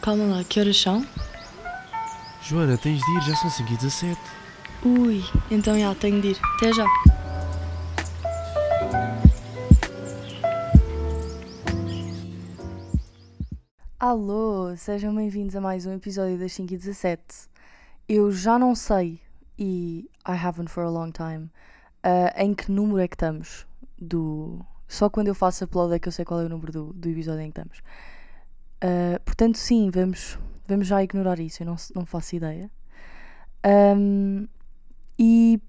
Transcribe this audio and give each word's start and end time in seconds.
Calma 0.00 0.24
lá, 0.26 0.44
que 0.44 0.60
horas 0.60 0.80
são? 0.80 1.04
Joana, 2.40 2.78
tens 2.78 3.00
de 3.00 3.10
ir, 3.16 3.20
já 3.22 3.34
são 3.36 3.50
5 3.50 3.72
e 3.72 3.76
17. 3.76 4.20
Ui, 4.84 5.24
então 5.50 5.78
já, 5.78 5.92
tenho 5.96 6.22
de 6.22 6.28
ir. 6.28 6.38
Até 6.56 6.72
já. 6.72 6.86
Alô, 13.98 14.74
sejam 14.76 15.14
bem-vindos 15.14 15.56
a 15.56 15.60
mais 15.60 15.84
um 15.84 15.92
episódio 15.92 16.38
das 16.38 16.52
5 16.52 16.72
e 16.72 16.76
17. 16.76 17.22
Eu 18.08 18.30
já 18.30 18.56
não 18.56 18.76
sei, 18.76 19.20
e 19.58 20.08
I 20.26 20.32
haven't 20.32 20.70
for 20.70 20.84
a 20.84 20.90
long 20.90 21.10
time, 21.10 21.50
uh, 22.06 22.32
em 22.36 22.54
que 22.54 22.70
número 22.70 23.00
é 23.00 23.08
que 23.08 23.16
estamos 23.16 23.66
do... 24.00 24.64
Só 24.86 25.10
quando 25.10 25.26
eu 25.26 25.34
faço 25.34 25.64
upload 25.64 25.92
é 25.92 25.98
que 25.98 26.08
eu 26.08 26.12
sei 26.12 26.24
qual 26.24 26.40
é 26.40 26.44
o 26.44 26.48
número 26.48 26.72
do, 26.72 26.92
do 26.94 27.08
episódio 27.08 27.42
em 27.42 27.50
que 27.50 27.60
estamos. 27.60 27.82
Uh, 28.82 29.20
portanto, 29.24 29.58
sim, 29.58 29.90
vamos, 29.90 30.38
vamos 30.66 30.86
já 30.86 31.02
ignorar 31.02 31.38
isso, 31.40 31.62
eu 31.62 31.66
não, 31.66 31.76
não 31.94 32.06
faço 32.06 32.36
ideia. 32.36 32.70
Um, 33.66 34.46
e 35.18 35.60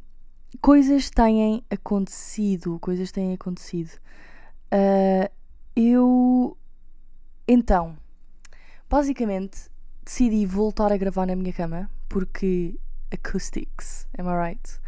coisas 0.62 1.09
têm 1.09 1.64
acontecido, 1.70 2.80
coisas 2.80 3.12
têm 3.12 3.34
acontecido. 3.34 3.91
Uh, 4.72 5.30
eu. 5.76 6.58
Então, 7.48 7.98
basicamente, 8.88 9.70
decidi 10.05 10.45
voltar 10.45 10.91
a 10.91 10.98
gravar 10.98 11.26
na 11.26 11.36
minha 11.36 11.52
cama 11.52 11.89
porque 12.08 12.80
acoustics, 13.12 14.08
am 14.17 14.28
I 14.28 14.50
right? 14.50 14.80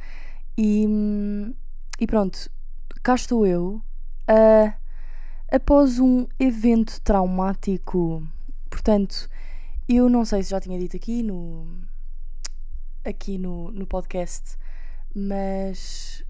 E, 0.57 0.85
e 1.99 2.07
pronto, 2.07 2.49
cá 3.01 3.15
estou 3.15 3.48
eu. 3.48 3.81
Uh, 4.29 4.80
após 5.51 5.99
um 5.99 6.25
evento 6.39 7.01
traumático. 7.01 8.25
Portanto, 8.69 9.29
eu 9.87 10.09
não 10.09 10.23
sei 10.23 10.41
se 10.41 10.51
já 10.51 10.61
tinha 10.61 10.79
dito 10.79 10.95
aqui 10.95 11.21
no, 11.21 11.67
aqui 13.03 13.37
no, 13.37 13.70
no 13.71 13.85
podcast, 13.85 14.57
mas 15.13 16.23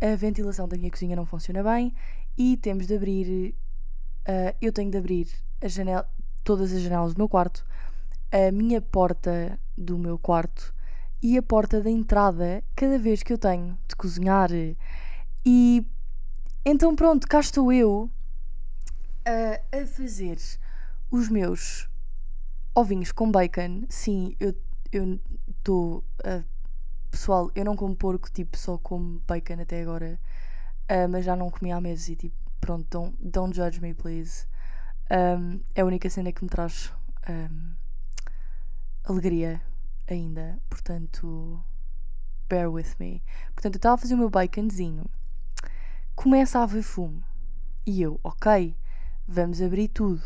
a 0.00 0.16
ventilação 0.16 0.66
da 0.66 0.76
minha 0.78 0.90
cozinha 0.90 1.14
não 1.14 1.26
funciona 1.26 1.62
bem 1.62 1.94
e 2.38 2.56
temos 2.56 2.86
de 2.86 2.96
abrir. 2.96 3.54
Uh, 4.26 4.56
eu 4.60 4.72
tenho 4.72 4.90
de 4.90 4.98
abrir 4.98 5.28
a 5.62 5.68
janela, 5.68 6.08
todas 6.42 6.72
as 6.72 6.80
janelas 6.80 7.14
do 7.14 7.18
meu 7.18 7.28
quarto, 7.28 7.64
a 8.32 8.50
minha 8.50 8.80
porta 8.80 9.58
do 9.76 9.98
meu 9.98 10.18
quarto 10.18 10.74
e 11.22 11.38
a 11.38 11.42
porta 11.42 11.80
da 11.80 11.90
entrada 11.90 12.64
cada 12.74 12.98
vez 12.98 13.22
que 13.22 13.32
eu 13.32 13.38
tenho 13.38 13.78
de 13.86 13.94
cozinhar. 13.94 14.50
E 15.44 15.86
então 16.68 16.96
pronto, 16.96 17.28
cá 17.28 17.38
estou 17.38 17.72
eu 17.72 18.10
a, 19.24 19.86
fazer 19.86 20.36
os 21.12 21.28
meus 21.28 21.88
ovinhos 22.74 23.12
com 23.12 23.30
bacon. 23.30 23.84
Sim, 23.88 24.36
eu 24.40 24.52
estou. 25.48 26.04
Uh, 26.24 26.44
pessoal, 27.08 27.52
eu 27.54 27.64
não 27.64 27.76
como 27.76 27.94
porco, 27.94 28.28
tipo, 28.32 28.58
só 28.58 28.76
como 28.78 29.22
bacon 29.28 29.60
até 29.60 29.80
agora. 29.80 30.18
Uh, 30.90 31.08
mas 31.08 31.24
já 31.24 31.36
não 31.36 31.50
comi 31.50 31.70
há 31.70 31.80
meses 31.80 32.08
e 32.08 32.16
tipo, 32.16 32.34
pronto, 32.60 32.84
don't, 32.90 33.16
don't 33.20 33.56
judge 33.56 33.80
me, 33.80 33.94
please. 33.94 34.44
Um, 35.08 35.60
é 35.72 35.82
a 35.82 35.84
única 35.84 36.10
cena 36.10 36.32
que 36.32 36.42
me 36.42 36.50
traz 36.50 36.92
um, 37.28 37.74
alegria 39.04 39.62
ainda. 40.08 40.58
Portanto, 40.68 41.62
bear 42.48 42.68
with 42.68 42.96
me. 42.98 43.22
Portanto, 43.54 43.76
eu 43.76 43.78
estava 43.78 43.94
a 43.94 43.98
fazer 43.98 44.14
o 44.14 44.18
meu 44.18 44.30
baconzinho. 44.30 45.08
Começa 46.16 46.58
a 46.58 46.62
haver 46.62 46.82
fumo. 46.82 47.22
E 47.86 48.00
eu, 48.00 48.18
ok, 48.24 48.74
vamos 49.28 49.60
abrir 49.60 49.86
tudo. 49.88 50.22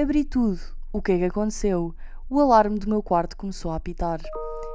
Abri 0.00 0.24
tudo. 0.24 0.60
O 0.92 1.00
que 1.00 1.12
é 1.12 1.18
que 1.18 1.24
aconteceu? 1.24 1.96
O 2.28 2.38
alarme 2.38 2.78
do 2.78 2.88
meu 2.88 3.02
quarto 3.02 3.36
começou 3.36 3.72
a 3.72 3.76
apitar. 3.76 4.20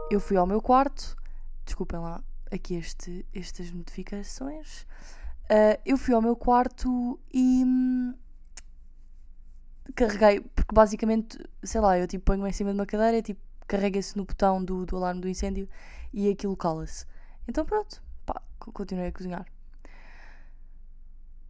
Eu 0.10 0.20
fui 0.20 0.36
ao 0.36 0.48
meu 0.48 0.60
quarto. 0.60 1.16
Desculpem 1.64 2.00
lá 2.00 2.22
aqui 2.52 2.74
este, 2.74 3.24
estas 3.34 3.72
notificações. 3.72 4.82
Uh, 5.44 5.80
eu 5.86 5.96
fui 5.96 6.14
ao 6.14 6.22
meu 6.22 6.36
quarto 6.36 7.20
e. 7.32 7.64
Hum, 7.64 8.16
carreguei, 9.96 10.42
porque 10.42 10.74
basicamente, 10.74 11.38
sei 11.64 11.80
lá, 11.80 11.98
eu 11.98 12.08
tipo 12.08 12.26
ponho-me 12.26 12.50
em 12.50 12.54
cima 12.54 12.72
de 12.72 12.80
uma 12.80 12.86
cadeira, 12.86 13.22
tipo, 13.22 13.40
carrega-se 13.68 14.18
no 14.18 14.26
botão 14.26 14.62
do, 14.62 14.86
do 14.86 14.98
alarme 14.98 15.22
do 15.22 15.30
incêndio 15.30 15.70
e 16.12 16.30
aquilo 16.30 16.58
cala-se. 16.58 17.06
Então 17.48 17.64
pronto, 17.64 18.02
pá, 18.26 18.42
continuei 18.60 19.08
a 19.08 19.12
cozinhar. 19.12 19.46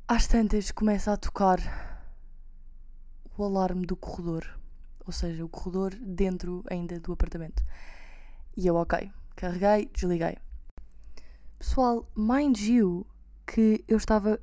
Às 0.09 0.25
tantas 0.25 0.72
começa 0.72 1.12
a 1.12 1.18
tocar 1.18 1.59
o 3.38 3.44
alarme 3.44 3.85
do 3.85 3.97
corredor, 3.97 4.57
ou 5.06 5.12
seja, 5.12 5.44
o 5.44 5.50
corredor 5.50 5.94
dentro 5.95 6.63
ainda 6.69 6.97
do 6.97 7.12
apartamento. 7.12 7.62
E 8.56 8.66
eu, 8.66 8.78
ok, 8.78 9.12
carreguei, 9.35 9.91
desliguei. 9.94 10.38
Pessoal, 11.59 12.09
mind 12.16 12.57
you 12.57 13.06
que 13.46 13.84
eu 13.85 13.97
estava 13.97 14.40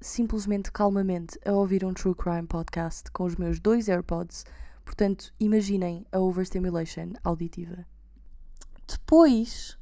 simplesmente 0.00 0.70
calmamente 0.70 1.36
a 1.44 1.50
ouvir 1.50 1.84
um 1.84 1.92
true 1.92 2.14
crime 2.14 2.46
podcast 2.46 3.10
com 3.10 3.24
os 3.24 3.34
meus 3.34 3.58
dois 3.58 3.88
AirPods, 3.88 4.44
portanto, 4.84 5.34
imaginem 5.40 6.06
a 6.12 6.20
overstimulation 6.20 7.14
auditiva. 7.24 7.84
Depois, 8.86 9.76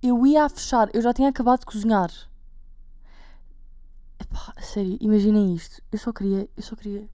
eu 0.00 0.24
ia 0.24 0.44
a 0.44 0.48
fechar, 0.48 0.94
eu 0.94 1.02
já 1.02 1.12
tinha 1.12 1.30
acabado 1.30 1.58
de 1.58 1.66
cozinhar. 1.66 2.12
Epá, 4.34 4.52
sério, 4.60 4.98
imaginem 5.00 5.54
isto. 5.54 5.80
Eu 5.92 5.98
só 5.98 6.12
queria, 6.12 6.48
eu 6.56 6.62
só 6.62 6.74
queria, 6.74 7.08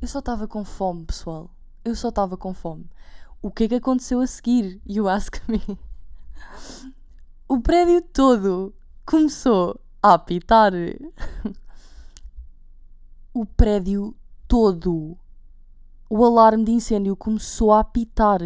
eu 0.00 0.06
só 0.06 0.20
estava 0.20 0.46
com 0.46 0.64
fome, 0.64 1.04
pessoal. 1.04 1.50
Eu 1.84 1.96
só 1.96 2.10
estava 2.10 2.36
com 2.36 2.54
fome. 2.54 2.88
O 3.42 3.50
que 3.50 3.64
é 3.64 3.68
que 3.68 3.74
aconteceu 3.74 4.20
a 4.20 4.26
seguir? 4.26 4.80
You 4.86 5.08
ask 5.08 5.36
me. 5.48 5.60
O 7.48 7.60
prédio 7.60 8.00
todo 8.02 8.72
começou 9.04 9.80
a 10.00 10.14
apitar. 10.14 10.72
o 13.34 13.44
prédio 13.44 14.14
todo. 14.46 15.18
O 16.08 16.24
alarme 16.24 16.64
de 16.64 16.70
incêndio 16.70 17.16
começou 17.16 17.72
a 17.72 17.80
apitar. 17.80 18.40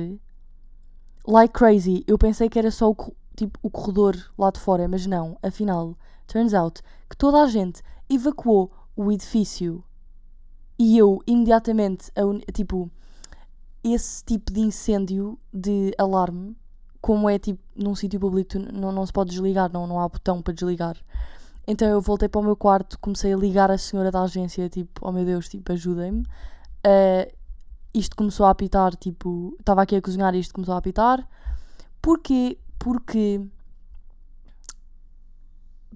Like 1.27 1.53
crazy. 1.53 2.03
Eu 2.07 2.17
pensei 2.17 2.49
que 2.49 2.59
era 2.59 2.71
só 2.71 2.91
o, 2.91 2.97
tipo, 3.37 3.59
o 3.63 3.69
corredor 3.69 4.17
lá 4.39 4.51
de 4.51 4.61
fora, 4.61 4.89
mas 4.89 5.05
não. 5.05 5.37
Afinal, 5.43 5.95
turns 6.27 6.55
out 6.55 6.81
que 7.11 7.17
toda 7.17 7.43
a 7.43 7.47
gente 7.47 7.83
evacuou 8.15 8.71
o 8.97 9.11
edifício. 9.11 9.85
E 10.79 10.99
eu, 10.99 11.21
imediatamente, 11.27 12.11
a, 12.17 12.53
tipo, 12.53 12.91
esse 13.83 14.25
tipo 14.25 14.53
de 14.53 14.61
incêndio 14.61 15.39
de 15.53 15.93
alarme, 15.99 16.57
como 17.01 17.29
é 17.29 17.39
tipo 17.39 17.63
num 17.77 17.95
sítio 17.95 18.19
público, 18.19 18.59
não, 18.59 18.91
não 18.91 19.05
se 19.05 19.13
pode 19.13 19.31
desligar, 19.31 19.71
não, 19.71 19.87
não 19.87 20.01
há 20.01 20.09
botão 20.09 20.41
para 20.41 20.55
desligar. 20.55 20.97
Então 21.67 21.89
eu 21.89 22.01
voltei 22.01 22.29
para 22.29 22.41
o 22.41 22.45
meu 22.45 22.57
quarto, 22.57 22.99
comecei 22.99 23.33
a 23.33 23.37
ligar 23.37 23.71
a 23.71 23.79
senhora 23.79 24.11
da 24.11 24.23
agência, 24.23 24.69
tipo, 24.69 25.07
oh 25.07 25.13
meu 25.13 25.25
Deus, 25.25 25.49
tipo, 25.49 25.73
ajudem-me. 25.73 26.23
Uh, 26.87 27.31
isto 27.93 28.17
começou 28.17 28.47
a 28.47 28.51
apitar, 28.51 28.95
tipo, 28.97 29.55
estava 29.61 29.83
aqui 29.83 29.97
a 29.97 30.03
cozinhar 30.03 30.35
e 30.35 30.41
isto 30.41 30.53
começou 30.55 30.75
a 30.75 30.79
apitar. 30.79 31.27
Porquê? 32.03 32.59
Porque. 32.79 33.41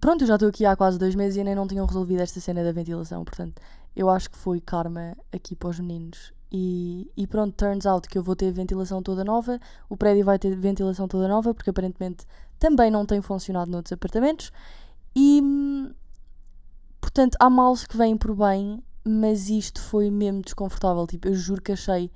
Pronto, 0.00 0.22
eu 0.22 0.28
já 0.28 0.34
estou 0.34 0.48
aqui 0.48 0.64
há 0.64 0.76
quase 0.76 0.98
dois 0.98 1.14
meses 1.14 1.36
e 1.36 1.41
ainda 1.41 1.54
não 1.54 1.66
tinham 1.66 1.86
resolvido 1.86 2.20
esta 2.20 2.41
cena 2.41 2.62
da 2.62 2.72
ventilação, 2.72 3.25
portanto, 3.25 3.60
eu 3.97 4.09
acho 4.09 4.31
que 4.31 4.36
foi 4.36 4.60
karma 4.60 5.16
aqui 5.32 5.56
para 5.56 5.70
os 5.70 5.81
meninos. 5.81 6.32
E, 6.53 7.10
e 7.16 7.26
pronto, 7.26 7.54
turns 7.54 7.84
out 7.84 8.08
que 8.08 8.16
eu 8.16 8.22
vou 8.22 8.37
ter 8.37 8.53
ventilação 8.53 9.03
toda 9.03 9.25
nova, 9.25 9.58
o 9.88 9.97
prédio 9.97 10.25
vai 10.25 10.38
ter 10.38 10.54
ventilação 10.56 11.08
toda 11.08 11.26
nova, 11.26 11.53
porque 11.53 11.70
aparentemente 11.70 12.26
também 12.58 12.91
não 12.91 13.04
tem 13.04 13.20
funcionado 13.20 13.70
noutros 13.70 13.92
apartamentos. 13.92 14.53
E 15.16 15.42
portanto, 17.00 17.37
há 17.41 17.50
males 17.50 17.87
que 17.87 17.97
vêm 17.97 18.16
por 18.16 18.34
bem, 18.34 18.82
mas 19.04 19.48
isto 19.50 19.81
foi 19.81 20.10
mesmo 20.10 20.42
desconfortável. 20.42 21.06
Tipo, 21.06 21.28
eu 21.28 21.34
juro 21.34 21.60
que 21.60 21.72
achei 21.72 22.11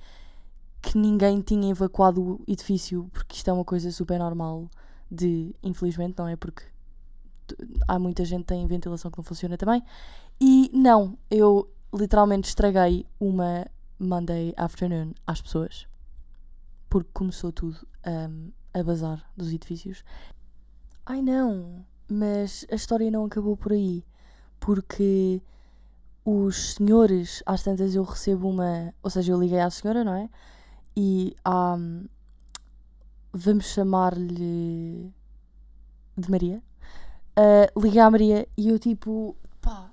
que 0.81 0.97
ninguém 0.97 1.41
tinha 1.41 1.71
evacuado 1.71 2.23
o 2.23 2.45
edifício, 2.47 3.09
porque 3.13 3.37
isto 3.37 3.49
é 3.51 3.53
uma 3.53 3.65
coisa 3.65 3.91
super 3.91 4.19
normal 4.19 4.69
de, 5.11 5.55
infelizmente, 5.63 6.19
não 6.19 6.29
é? 6.29 6.37
Porque 6.37 6.72
há 7.89 7.99
muita 7.99 8.25
gente 8.25 8.41
que 8.41 8.49
tem 8.49 8.67
ventilação 8.67 9.11
que 9.11 9.19
não 9.19 9.25
funciona 9.25 9.57
também. 9.57 9.83
E 10.41 10.71
não, 10.73 11.17
eu 11.31 11.71
literalmente 11.95 12.49
estraguei 12.49 13.07
uma 13.21 13.67
Monday 13.99 14.55
afternoon 14.57 15.13
às 15.27 15.41
pessoas. 15.41 15.87
Porque 16.89 17.11
começou 17.13 17.53
tudo 17.53 17.87
um, 18.07 18.51
a 18.75 18.83
bazar 18.83 19.31
dos 19.37 19.53
edifícios. 19.53 20.05
Ai 21.07 21.23
não, 21.23 21.85
mas 22.09 22.67
a 22.71 22.75
história 22.75 23.11
não 23.11 23.25
acabou 23.25 23.57
por 23.57 23.73
aí. 23.73 24.05
Porque 24.61 25.43
os 26.25 26.75
senhores, 26.75 27.43
às 27.47 27.63
tantas 27.63 27.95
eu 27.95 28.03
recebo 28.03 28.49
uma. 28.49 28.95
Ou 29.03 29.11
seja, 29.11 29.33
eu 29.33 29.41
liguei 29.41 29.61
à 29.61 29.71
senhora, 29.71 30.05
não 30.05 30.15
é? 30.15 30.29
E 30.97 31.35
um, 31.47 32.07
vamos 33.33 33.67
chamar-lhe 33.67 35.13
de 36.17 36.31
Maria. 36.31 36.63
Uh, 37.39 37.81
liguei 37.81 38.01
à 38.01 38.11
Maria 38.11 38.47
e 38.57 38.69
eu 38.69 38.79
tipo, 38.79 39.35
pá, 39.61 39.91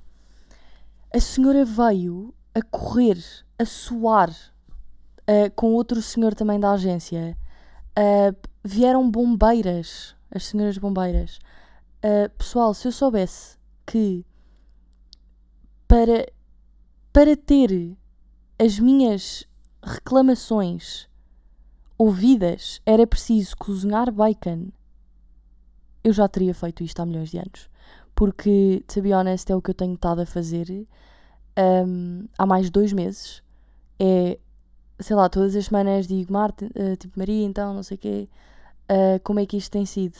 a 1.13 1.19
senhora 1.19 1.63
veio 1.63 2.33
a 2.53 2.61
correr, 2.61 3.17
a 3.57 3.65
suar, 3.65 4.29
uh, 4.29 5.51
com 5.55 5.73
outro 5.73 6.01
senhor 6.01 6.35
também 6.35 6.59
da 6.59 6.71
agência. 6.71 7.37
Uh, 7.97 8.35
vieram 8.63 9.09
bombeiras, 9.09 10.15
as 10.29 10.45
senhoras 10.45 10.77
bombeiras. 10.77 11.39
Uh, 12.03 12.29
pessoal, 12.37 12.73
se 12.73 12.87
eu 12.87 12.91
soubesse 12.91 13.57
que 13.85 14.25
para, 15.87 16.27
para 17.11 17.35
ter 17.35 17.97
as 18.57 18.77
minhas 18.77 19.45
reclamações 19.81 21.07
ouvidas 21.97 22.81
era 22.85 23.07
preciso 23.07 23.55
cozinhar 23.57 24.11
bacon, 24.11 24.69
eu 26.09 26.13
já 26.13 26.27
teria 26.27 26.53
feito 26.53 26.83
isto 26.83 26.99
há 26.99 27.05
milhões 27.05 27.29
de 27.29 27.37
anos. 27.37 27.69
Porque, 28.15 28.83
to 28.87 29.01
be 29.01 29.13
honest, 29.13 29.49
é 29.51 29.55
o 29.55 29.61
que 29.61 29.69
eu 29.69 29.75
tenho 29.75 29.93
estado 29.93 30.21
a 30.21 30.25
fazer 30.25 30.85
um, 31.85 32.25
há 32.37 32.45
mais 32.45 32.65
de 32.65 32.71
dois 32.71 32.91
meses. 32.91 33.41
É, 33.99 34.37
sei 34.99 35.15
lá, 35.15 35.29
todas 35.29 35.55
as 35.55 35.65
semanas 35.65 36.07
digo, 36.07 36.31
Marta, 36.31 36.65
uh, 36.65 36.95
tipo, 36.97 37.17
Maria, 37.17 37.45
então, 37.45 37.73
não 37.73 37.83
sei 37.83 37.95
o 37.95 37.99
quê, 37.99 38.29
uh, 38.91 39.19
como 39.23 39.39
é 39.39 39.45
que 39.45 39.57
isto 39.57 39.71
tem 39.71 39.85
sido? 39.85 40.17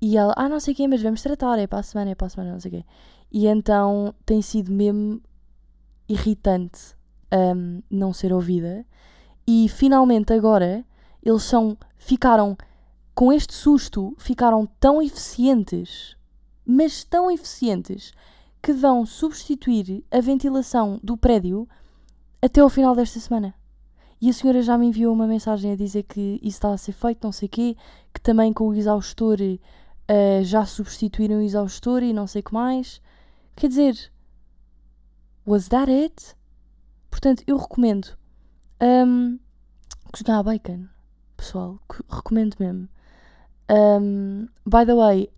E 0.00 0.16
ela, 0.16 0.32
ah, 0.36 0.48
não 0.48 0.60
sei 0.60 0.74
o 0.74 0.76
quê, 0.76 0.86
mas 0.86 1.02
vamos 1.02 1.22
tratar, 1.22 1.58
é 1.58 1.66
para 1.66 1.80
a 1.80 1.82
semana, 1.82 2.12
é 2.12 2.14
para 2.14 2.28
a 2.28 2.30
semana, 2.30 2.52
não 2.52 2.60
sei 2.60 2.70
o 2.70 2.74
quê. 2.76 2.84
E 3.32 3.46
então 3.46 4.14
tem 4.24 4.40
sido 4.40 4.72
mesmo 4.72 5.20
irritante 6.08 6.96
um, 7.32 7.82
não 7.90 8.12
ser 8.12 8.32
ouvida. 8.32 8.86
E 9.46 9.68
finalmente 9.68 10.32
agora 10.32 10.84
eles 11.22 11.42
são, 11.42 11.76
ficaram 11.96 12.56
com 13.18 13.32
este 13.32 13.52
susto, 13.52 14.14
ficaram 14.16 14.64
tão 14.78 15.02
eficientes, 15.02 16.16
mas 16.64 17.02
tão 17.02 17.28
eficientes, 17.28 18.12
que 18.62 18.72
vão 18.72 19.04
substituir 19.04 20.04
a 20.08 20.20
ventilação 20.20 21.00
do 21.02 21.16
prédio 21.16 21.68
até 22.40 22.60
ao 22.60 22.68
final 22.68 22.94
desta 22.94 23.18
semana. 23.18 23.52
E 24.20 24.30
a 24.30 24.32
senhora 24.32 24.62
já 24.62 24.78
me 24.78 24.86
enviou 24.86 25.12
uma 25.12 25.26
mensagem 25.26 25.72
a 25.72 25.74
dizer 25.74 26.04
que 26.04 26.38
isso 26.40 26.58
está 26.58 26.72
a 26.72 26.76
ser 26.78 26.92
feito, 26.92 27.24
não 27.24 27.32
sei 27.32 27.46
o 27.46 27.50
quê, 27.50 27.76
que 28.14 28.20
também 28.20 28.52
com 28.52 28.68
o 28.68 28.74
exaustor 28.74 29.36
uh, 29.40 30.44
já 30.44 30.64
substituíram 30.64 31.38
o 31.38 31.42
exaustor 31.42 32.04
e 32.04 32.12
não 32.12 32.28
sei 32.28 32.38
o 32.38 32.44
que 32.44 32.54
mais. 32.54 33.02
Quer 33.56 33.66
dizer, 33.66 34.12
was 35.44 35.66
that 35.66 35.90
it? 35.90 36.36
Portanto, 37.10 37.42
eu 37.48 37.56
recomendo 37.56 38.16
um, 38.80 39.40
cozinhar 40.12 40.44
bacon, 40.44 40.86
pessoal, 41.36 41.80
recomendo 42.08 42.54
mesmo. 42.60 42.88
Um, 43.70 44.48
by 44.66 44.84
the 44.86 44.94
way, 44.94 45.30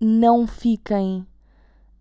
não 0.00 0.46
fiquem. 0.46 1.26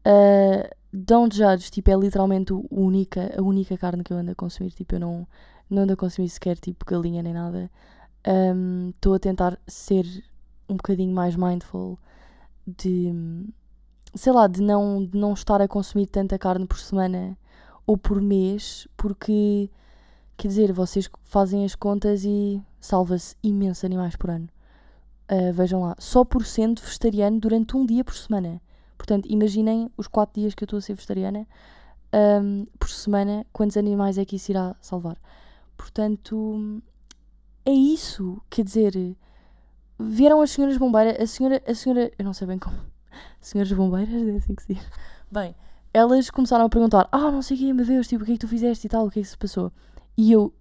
Uh, 0.06 0.68
don't 0.94 1.36
judge, 1.36 1.72
tipo, 1.72 1.90
é 1.92 1.96
literalmente 1.96 2.54
a 2.54 2.58
única, 2.72 3.34
a 3.38 3.42
única 3.42 3.78
carne 3.78 4.04
que 4.04 4.14
eu 4.14 4.18
ando 4.18 4.32
a 4.32 4.36
consumir. 4.36 4.72
Tipo, 4.72 4.96
eu 4.96 5.00
não, 5.00 5.28
não 5.70 5.84
ando 5.84 5.94
a 5.94 5.98
consumir 5.98 6.30
sequer 6.30 6.58
tipo 6.58 6.86
galinha 6.86 7.22
nem 7.22 7.34
nada. 7.34 7.70
Estou 8.94 9.14
um, 9.14 9.16
a 9.16 9.20
tentar 9.20 9.60
ser 9.68 10.06
um 10.68 10.76
bocadinho 10.78 11.14
mais 11.14 11.36
mindful 11.36 12.00
de 12.66 13.14
sei 14.16 14.32
lá, 14.32 14.48
de 14.48 14.62
não, 14.62 15.06
de 15.06 15.18
não 15.18 15.34
estar 15.34 15.62
a 15.62 15.68
consumir 15.68 16.08
tanta 16.08 16.40
carne 16.40 16.66
por 16.66 16.80
semana 16.80 17.38
ou 17.86 17.98
por 17.98 18.22
mês, 18.22 18.88
porque 18.98 19.70
quer 20.38 20.48
dizer, 20.48 20.72
vocês 20.72 21.10
fazem 21.24 21.66
as 21.66 21.76
contas 21.76 22.24
e 22.24 22.62
salva-se 22.80 23.36
imensos 23.44 23.84
animais 23.84 24.16
por 24.16 24.30
ano. 24.30 24.50
Uh, 25.32 25.52
vejam 25.54 25.82
lá, 25.82 25.96
só 25.98 26.24
por 26.24 26.46
sendo 26.46 26.82
vegetariano 26.82 27.40
durante 27.40 27.76
um 27.76 27.86
dia 27.86 28.04
por 28.04 28.16
semana. 28.16 28.62
Portanto, 28.98 29.28
imaginem 29.30 29.90
os 29.98 30.08
4 30.08 30.40
dias 30.40 30.54
que 30.54 30.64
eu 30.64 30.66
estou 30.66 30.78
a 30.78 30.82
ser 30.82 30.94
vegetariana 30.94 31.48
um, 32.16 32.66
por 32.80 32.90
semana, 32.90 33.46
quantos 33.52 33.76
animais 33.78 34.18
é 34.18 34.26
que 34.26 34.38
isso 34.38 34.52
irá 34.52 34.76
salvar. 34.80 35.18
Portanto, 35.76 36.82
é 37.66 37.72
isso. 37.72 38.42
Quer 38.50 38.64
dizer, 38.64 39.18
vieram 40.00 40.42
as 40.42 40.52
senhoras 40.52 40.78
bombeiras, 40.78 41.20
a 41.20 41.28
senhora, 41.28 41.62
a 41.68 41.76
senhora, 41.76 42.12
eu 42.18 42.26
não 42.26 42.34
sei 42.34 42.48
bem 42.48 42.58
como, 42.58 42.78
senhoras 43.42 43.72
bombeiras, 43.74 44.28
é 44.28 44.36
assim 44.38 44.56
que 44.56 44.64
se 44.64 44.74
diz. 44.76 44.88
Bem, 45.32 45.56
elas 45.94 46.30
começaram 46.30 46.66
a 46.66 46.70
perguntar: 46.70 47.08
Ah, 47.12 47.32
não 47.32 47.42
sei 47.42 47.58
o 47.58 47.60
que, 47.60 47.74
meu 47.74 47.86
Deus, 47.86 48.08
tipo, 48.08 48.24
o 48.24 48.26
que 48.26 48.34
é 48.34 48.36
que 48.36 48.40
tu 48.40 48.48
fizeste 48.48 48.88
e 48.88 48.90
tal, 48.90 49.06
o 49.06 49.12
que 49.12 49.20
é 49.20 49.22
que 49.24 49.28
se 49.28 49.38
passou? 49.38 49.72
E 50.18 50.32
eu 50.32 50.54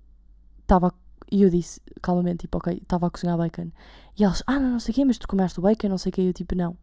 estava, 0.62 0.92
e 1.34 1.42
eu 1.42 1.50
disse 1.50 1.80
calmamente, 2.00 2.42
tipo, 2.42 2.58
ok, 2.58 2.78
estava 2.80 3.08
a 3.08 3.10
cozinhar 3.10 3.36
bacon. 3.36 3.72
E 4.16 4.22
elas: 4.22 4.40
Ah, 4.46 4.60
não, 4.60 4.70
não 4.70 4.78
sei 4.78 4.92
o 4.92 4.94
que, 4.94 5.04
mas 5.04 5.18
tu 5.18 5.26
comeste 5.26 5.58
o 5.58 5.62
bacon, 5.62 5.88
não 5.88 5.98
sei 5.98 6.10
o 6.10 6.12
que, 6.12 6.22
eu 6.22 6.32
tipo, 6.32 6.54
não. 6.54 6.76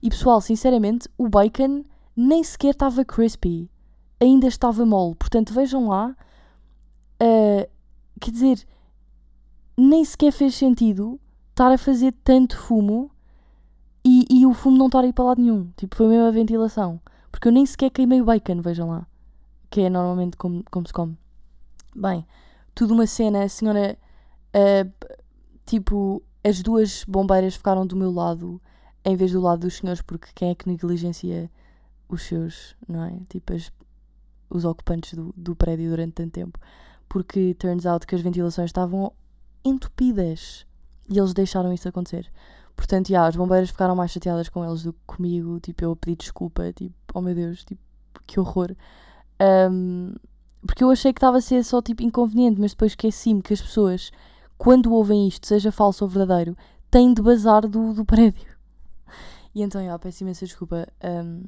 E 0.00 0.08
pessoal, 0.08 0.40
sinceramente, 0.40 1.08
o 1.18 1.28
bacon 1.28 1.82
nem 2.14 2.44
sequer 2.44 2.70
estava 2.70 3.04
crispy, 3.04 3.68
ainda 4.20 4.46
estava 4.46 4.86
mole. 4.86 5.16
Portanto, 5.16 5.52
vejam 5.52 5.88
lá, 5.88 6.16
uh, 7.20 7.68
quer 8.20 8.30
dizer, 8.30 8.64
nem 9.76 10.04
sequer 10.04 10.30
fez 10.30 10.54
sentido 10.54 11.18
estar 11.50 11.72
a 11.72 11.78
fazer 11.78 12.14
tanto 12.22 12.56
fumo 12.56 13.10
e, 14.04 14.24
e 14.30 14.46
o 14.46 14.54
fumo 14.54 14.78
não 14.78 14.86
estar 14.86 15.00
a 15.00 15.06
ir 15.08 15.12
para 15.12 15.24
lado 15.24 15.42
nenhum. 15.42 15.68
Tipo, 15.76 15.96
foi 15.96 16.06
mesmo 16.06 16.26
a 16.26 16.30
ventilação. 16.30 17.00
Porque 17.32 17.48
eu 17.48 17.52
nem 17.52 17.66
sequer 17.66 17.90
queimei 17.90 18.20
o 18.20 18.24
bacon, 18.24 18.60
vejam 18.60 18.88
lá. 18.88 19.04
Que 19.68 19.80
é 19.80 19.90
normalmente 19.90 20.36
como, 20.36 20.62
como 20.70 20.86
se 20.86 20.92
come. 20.92 21.18
Bem, 21.92 22.24
tudo 22.76 22.94
uma 22.94 23.06
cena, 23.06 23.42
a 23.42 23.48
senhora. 23.48 23.98
Uh, 24.54 25.08
tipo, 25.64 26.22
as 26.44 26.62
duas 26.62 27.02
bombeiras 27.04 27.56
ficaram 27.56 27.84
do 27.84 27.96
meu 27.96 28.12
lado 28.12 28.62
em 29.04 29.16
vez 29.16 29.32
do 29.32 29.40
lado 29.40 29.60
dos 29.60 29.78
senhores, 29.78 30.02
porque 30.02 30.28
quem 30.34 30.50
é 30.50 30.54
que 30.54 30.68
negligencia 30.68 31.50
os 32.08 32.22
seus, 32.22 32.76
não 32.88 33.04
é? 33.04 33.20
Tipo, 33.28 33.54
as, 33.54 33.72
os 34.50 34.64
ocupantes 34.64 35.14
do, 35.14 35.32
do 35.36 35.56
prédio 35.56 35.90
durante 35.90 36.12
tanto 36.12 36.32
tempo. 36.32 36.58
Porque 37.08 37.54
turns 37.54 37.86
out 37.86 38.06
que 38.06 38.14
as 38.14 38.20
ventilações 38.20 38.68
estavam 38.68 39.12
entupidas 39.64 40.66
e 41.08 41.18
eles 41.18 41.32
deixaram 41.32 41.72
isso 41.72 41.88
acontecer. 41.88 42.30
Portanto, 42.74 43.08
já, 43.08 43.26
as 43.26 43.36
bombeiras 43.36 43.70
ficaram 43.70 43.96
mais 43.96 44.10
chateadas 44.10 44.48
com 44.48 44.64
eles 44.64 44.82
do 44.82 44.92
que 44.92 45.00
comigo. 45.06 45.60
Tipo, 45.60 45.84
eu 45.84 45.96
pedi 45.96 46.16
desculpa. 46.16 46.72
Tipo, 46.72 46.94
oh 47.14 47.22
meu 47.22 47.34
Deus, 47.34 47.64
tipo, 47.64 47.80
que 48.26 48.38
horror. 48.38 48.74
Um, 49.70 50.14
porque 50.66 50.84
eu 50.84 50.90
achei 50.90 51.12
que 51.12 51.18
estava 51.18 51.38
a 51.38 51.40
ser 51.40 51.64
só 51.64 51.80
tipo 51.80 52.02
inconveniente, 52.02 52.60
mas 52.60 52.72
depois 52.72 52.92
esqueci-me 52.92 53.42
que 53.42 53.54
as 53.54 53.60
pessoas, 53.60 54.10
quando 54.58 54.92
ouvem 54.92 55.28
isto, 55.28 55.46
seja 55.46 55.72
falso 55.72 56.04
ou 56.04 56.10
verdadeiro, 56.10 56.56
têm 56.90 57.14
de 57.14 57.22
bazar 57.22 57.66
do, 57.66 57.94
do 57.94 58.04
prédio. 58.04 58.56
E 59.54 59.62
então, 59.62 59.82
já, 59.84 59.98
peço 59.98 60.22
imensa 60.22 60.44
desculpa 60.44 60.86
um, 61.02 61.44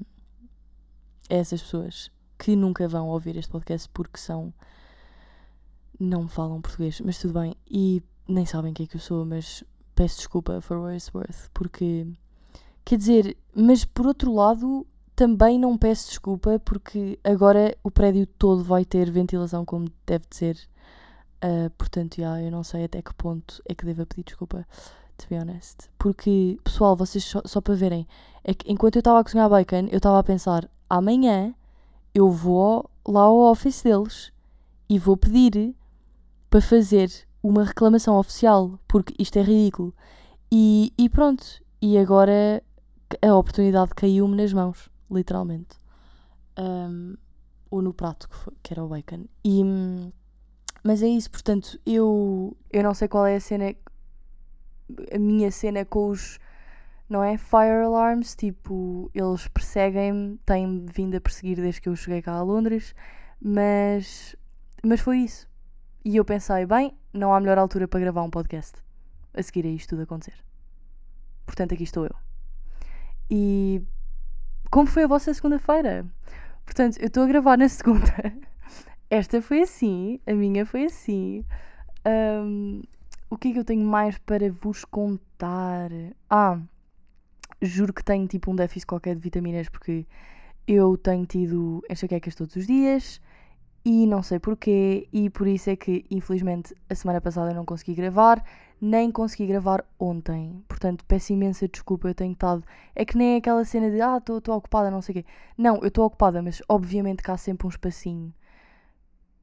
a 1.29 1.35
essas 1.35 1.61
pessoas 1.61 2.11
que 2.39 2.57
nunca 2.57 2.89
vão 2.89 3.09
ouvir 3.09 3.37
este 3.37 3.51
podcast 3.51 3.89
porque 3.93 4.19
são. 4.19 4.53
não 6.01 6.29
falam 6.29 6.61
português, 6.61 7.01
mas 7.01 7.19
tudo 7.19 7.39
bem. 7.39 7.55
E 7.71 8.03
nem 8.27 8.47
sabem 8.47 8.73
quem 8.73 8.85
é 8.85 8.87
que 8.87 8.97
eu 8.97 9.01
sou, 9.01 9.27
mas 9.27 9.65
peço 9.95 10.19
desculpa 10.19 10.61
for 10.61 10.79
what 10.79 10.95
it's 10.95 11.13
worth, 11.13 11.51
porque 11.53 12.07
quer 12.85 12.97
dizer, 12.97 13.37
mas 13.55 13.85
por 13.85 14.07
outro 14.07 14.33
lado 14.33 14.87
também 15.19 15.59
não 15.59 15.77
peço 15.77 16.11
desculpa 16.11 16.61
porque 16.65 17.19
agora 17.25 17.77
o 17.83 17.91
prédio 17.91 18.25
todo 18.25 18.63
vai 18.63 18.85
ter 18.85 19.11
ventilação 19.11 19.65
como 19.65 19.91
deve 20.07 20.25
de 20.31 20.37
ser. 20.37 20.57
Uh, 21.45 21.69
portanto, 21.71 22.19
já, 22.19 22.41
eu 22.41 22.53
não 22.53 22.63
sei 22.63 22.85
até 22.85 23.03
que 23.03 23.13
ponto 23.15 23.61
é 23.69 23.75
que 23.75 23.85
devo 23.85 24.07
pedir 24.07 24.23
desculpa, 24.23 24.65
to 25.17 25.27
be 25.29 25.35
honest. 25.35 25.91
Porque, 25.99 26.57
pessoal, 26.63 26.95
vocês 26.95 27.25
só, 27.25 27.43
só 27.45 27.61
para 27.61 27.75
verem, 27.75 28.07
é 28.45 28.55
que 28.55 28.71
enquanto 28.71 28.95
eu 28.95 29.01
estava 29.01 29.19
a 29.19 29.25
cozinhar 29.25 29.51
bacon, 29.51 29.89
eu 29.91 29.97
estava 29.97 30.21
a 30.21 30.23
pensar, 30.23 30.71
amanhã 30.89 31.53
eu 32.15 32.31
vou 32.31 32.89
lá 33.05 33.23
ao 33.23 33.51
office 33.51 33.83
deles 33.83 34.33
e 34.89 35.01
vou 35.01 35.17
pedir 35.17 35.75
para 36.49 36.61
fazer 36.61 37.11
uma 37.43 37.65
reclamação 37.65 38.17
oficial, 38.17 38.79
porque 38.87 39.15
isto 39.19 39.37
é 39.37 39.43
ridículo. 39.43 39.93
E, 40.53 40.93
e 40.97 41.09
pronto, 41.09 41.45
e 41.83 41.99
agora 41.99 42.63
a 43.21 43.35
oportunidade 43.35 43.91
caiu-me 43.97 44.37
nas 44.37 44.53
mãos, 44.53 44.89
literalmente. 45.11 45.77
Um, 46.59 47.17
ou 47.71 47.83
no 47.83 47.93
prato, 47.93 48.29
que, 48.29 48.37
foi, 48.37 48.55
que 48.63 48.73
era 48.73 48.85
o 48.85 48.89
bacon. 48.89 49.27
E, 49.45 49.63
mas 50.83 51.03
é 51.03 51.09
isso, 51.09 51.31
portanto, 51.31 51.79
eu, 51.85 52.57
eu 52.71 52.83
não 52.83 52.95
sei 52.95 53.09
qual 53.09 53.27
é 53.27 53.37
a 53.37 53.41
cena, 53.41 53.75
a 55.13 55.19
minha 55.19 55.51
cena 55.51 55.85
com 55.85 56.09
os, 56.09 56.39
não 57.09 57.23
é? 57.23 57.37
Fire 57.37 57.85
alarms, 57.85 58.35
tipo, 58.35 59.11
eles 59.15 59.47
perseguem-me, 59.49 60.39
têm-me 60.47 60.87
vindo 60.93 61.17
a 61.17 61.21
perseguir 61.21 61.57
desde 61.57 61.81
que 61.81 61.89
eu 61.89 61.97
cheguei 61.97 62.23
cá 62.23 62.33
a 62.33 62.43
Londres, 62.43 62.95
mas, 63.41 64.35
mas 64.83 65.01
foi 65.01 65.19
isso. 65.19 65.49
E 66.05 66.17
eu 66.17 66.25
pensei, 66.25 66.65
bem, 66.65 66.97
não 67.13 67.35
há 67.35 67.41
melhor 67.41 67.59
altura 67.59 67.87
para 67.87 68.01
gravar 68.01 68.23
um 68.23 68.31
podcast 68.31 68.83
a 69.35 69.43
seguir 69.43 69.67
a 69.67 69.71
isto 69.71 69.91
tudo 69.91 70.03
acontecer. 70.03 70.45
Portanto, 71.45 71.75
aqui 71.75 71.83
estou 71.83 72.05
eu. 72.05 72.15
E 73.31 73.83
como 74.71 74.87
foi 74.87 75.05
a 75.05 75.07
vossa 75.07 75.33
segunda-feira? 75.33 76.07
Portanto, 76.65 76.99
eu 76.99 77.07
estou 77.07 77.25
a 77.25 77.27
gravar 77.27 77.57
na 77.57 77.69
segunda. 77.69 78.13
Esta 79.11 79.41
foi 79.41 79.63
assim, 79.63 80.21
a 80.27 80.35
minha 80.35 80.67
foi 80.67 80.85
assim. 80.85 81.45
Um, 82.07 82.83
o 83.31 83.37
que 83.37 83.49
é 83.49 83.53
que 83.53 83.59
eu 83.59 83.65
tenho 83.65 83.87
mais 83.87 84.19
para 84.19 84.51
vos 84.51 84.85
contar? 84.85 85.91
Ah, 86.29 86.61
juro 87.61 87.93
que 87.93 88.05
tenho 88.05 88.27
tipo 88.27 88.51
um 88.51 88.57
déficit 88.57 88.87
qualquer 88.87 89.15
de 89.15 89.21
vitaminas 89.21 89.69
porque 89.69 90.07
eu 90.67 90.97
tenho 90.97 91.25
tido 91.27 91.83
enxaquecas 91.91 92.35
todos 92.35 92.55
os 92.57 92.67
dias 92.67 93.21
e 93.85 94.07
não 94.07 94.23
sei 94.23 94.39
porquê, 94.39 95.09
e 95.13 95.31
por 95.31 95.47
isso 95.47 95.71
é 95.71 95.77
que, 95.77 96.05
infelizmente, 96.11 96.75
a 96.91 96.95
semana 96.95 97.21
passada 97.21 97.51
eu 97.53 97.55
não 97.55 97.65
consegui 97.65 97.95
gravar, 97.95 98.45
nem 98.81 99.11
consegui 99.11 99.47
gravar 99.47 99.85
ontem. 99.99 100.63
Portanto, 100.69 101.05
peço 101.07 101.33
imensa 101.33 101.69
desculpa, 101.69 102.09
eu 102.09 102.15
tenho 102.15 102.33
estado. 102.33 102.65
É 102.95 103.05
que 103.05 103.17
nem 103.17 103.37
aquela 103.37 103.65
cena 103.65 103.91
de 103.91 104.01
ah, 104.01 104.19
estou 104.19 104.57
ocupada, 104.57 104.91
não 104.91 105.03
sei 105.03 105.13
o 105.13 105.23
quê. 105.23 105.31
Não, 105.57 105.77
eu 105.79 105.89
estou 105.89 106.05
ocupada, 106.05 106.43
mas 106.43 106.63
obviamente 106.69 107.23
que 107.23 107.31
há 107.31 107.37
sempre 107.37 107.67
um 107.67 107.71
espacinho 107.71 108.33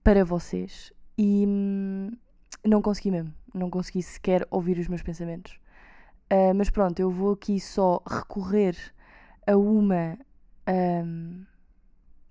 para 0.04 0.24
vocês. 0.24 0.94
E 1.18 1.46
hum, 1.48 2.12
não 2.64 2.82
consegui 2.82 3.12
mesmo, 3.12 3.34
não 3.54 3.70
consegui 3.70 4.02
sequer 4.02 4.48
ouvir 4.50 4.78
os 4.78 4.88
meus 4.88 5.02
pensamentos. 5.02 5.60
Uh, 6.32 6.54
mas 6.56 6.70
pronto, 6.70 7.00
eu 7.00 7.12
vou 7.12 7.34
aqui 7.34 7.60
só 7.60 8.02
recorrer 8.08 8.76
a 9.46 9.56
uma. 9.56 10.18
Um... 10.68 11.46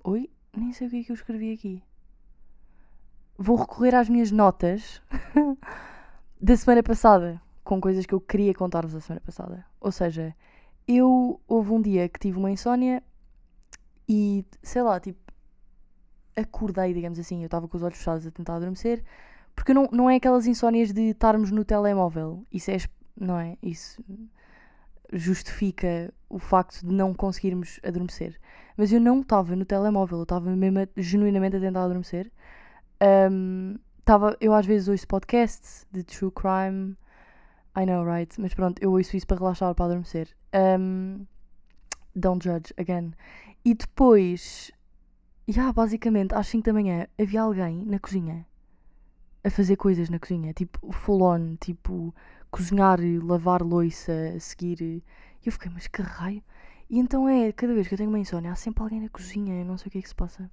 Oi? 0.04 0.30
Nem 0.56 0.72
sei 0.72 0.86
o 0.86 0.90
que 0.90 1.00
é 1.00 1.04
que 1.04 1.12
eu 1.12 1.14
escrevi 1.14 1.52
aqui. 1.52 1.82
Vou 3.36 3.56
recorrer 3.56 3.94
às 3.94 4.08
minhas 4.08 4.30
notas 4.30 5.02
da 6.44 6.54
semana 6.58 6.82
passada, 6.82 7.40
com 7.64 7.80
coisas 7.80 8.04
que 8.04 8.12
eu 8.12 8.20
queria 8.20 8.52
contar-vos 8.52 8.94
a 8.94 9.00
semana 9.00 9.22
passada. 9.24 9.64
Ou 9.80 9.90
seja, 9.90 10.36
eu 10.86 11.40
houve 11.48 11.72
um 11.72 11.80
dia 11.80 12.06
que 12.06 12.20
tive 12.20 12.36
uma 12.36 12.50
insónia 12.50 13.02
e 14.06 14.44
sei 14.62 14.82
lá, 14.82 15.00
tipo, 15.00 15.18
acordei, 16.36 16.92
digamos 16.92 17.18
assim, 17.18 17.40
eu 17.40 17.46
estava 17.46 17.66
com 17.66 17.74
os 17.78 17.82
olhos 17.82 17.96
fechados 17.96 18.26
a 18.26 18.30
tentar 18.30 18.56
adormecer, 18.56 19.02
porque 19.56 19.72
não, 19.72 19.88
não 19.90 20.10
é 20.10 20.16
aquelas 20.16 20.46
insónias 20.46 20.92
de 20.92 21.12
estarmos 21.12 21.50
no 21.50 21.64
telemóvel. 21.64 22.44
Isso 22.52 22.70
é, 22.70 22.76
não 23.18 23.38
é? 23.38 23.56
Isso 23.62 24.04
justifica 25.14 26.12
o 26.28 26.38
facto 26.38 26.86
de 26.86 26.92
não 26.92 27.14
conseguirmos 27.14 27.80
adormecer. 27.82 28.38
Mas 28.76 28.92
eu 28.92 29.00
não 29.00 29.22
estava 29.22 29.56
no 29.56 29.64
telemóvel, 29.64 30.18
eu 30.18 30.24
estava 30.24 30.54
mesmo 30.54 30.80
a, 30.80 30.88
genuinamente 30.94 31.56
a 31.56 31.60
tentar 31.60 31.84
adormecer. 31.84 32.30
Um, 33.32 33.78
tava, 34.04 34.36
eu 34.40 34.54
às 34.54 34.66
vezes 34.66 34.88
ouço 34.88 35.06
podcasts 35.06 35.86
de 35.92 36.02
true 36.02 36.30
crime. 36.30 36.96
I 37.76 37.86
know, 37.86 38.04
right? 38.04 38.40
Mas 38.40 38.54
pronto, 38.54 38.80
eu 38.80 38.92
ouço 38.92 39.16
isso 39.16 39.26
para 39.26 39.38
relaxar, 39.38 39.74
para 39.74 39.86
adormecer. 39.86 40.28
Um, 40.54 41.26
don't 42.14 42.44
judge, 42.44 42.72
again. 42.78 43.12
E 43.64 43.74
depois, 43.74 44.70
já 45.48 45.62
yeah, 45.62 45.72
basicamente, 45.72 46.34
às 46.34 46.46
5 46.46 46.64
da 46.64 46.72
manhã, 46.72 47.06
havia 47.18 47.42
alguém 47.42 47.84
na 47.84 47.98
cozinha 47.98 48.46
a 49.42 49.50
fazer 49.50 49.76
coisas 49.76 50.08
na 50.08 50.18
cozinha, 50.18 50.52
tipo 50.52 50.90
full 50.92 51.22
on, 51.22 51.56
tipo 51.60 52.14
cozinhar, 52.50 52.98
lavar 53.22 53.62
louça, 53.62 54.12
seguir. 54.38 54.80
E 54.80 55.02
eu 55.44 55.52
fiquei, 55.52 55.70
mas 55.70 55.86
que 55.86 56.00
raio? 56.00 56.42
E 56.88 56.98
então 56.98 57.28
é, 57.28 57.52
cada 57.52 57.74
vez 57.74 57.88
que 57.88 57.94
eu 57.94 57.98
tenho 57.98 58.10
uma 58.10 58.18
insónia, 58.18 58.52
há 58.52 58.54
sempre 58.54 58.82
alguém 58.82 59.00
na 59.00 59.08
cozinha, 59.08 59.60
eu 59.60 59.64
não 59.64 59.76
sei 59.76 59.88
o 59.88 59.90
que 59.90 59.98
é 59.98 60.02
que 60.02 60.08
se 60.08 60.14
passa. 60.14 60.50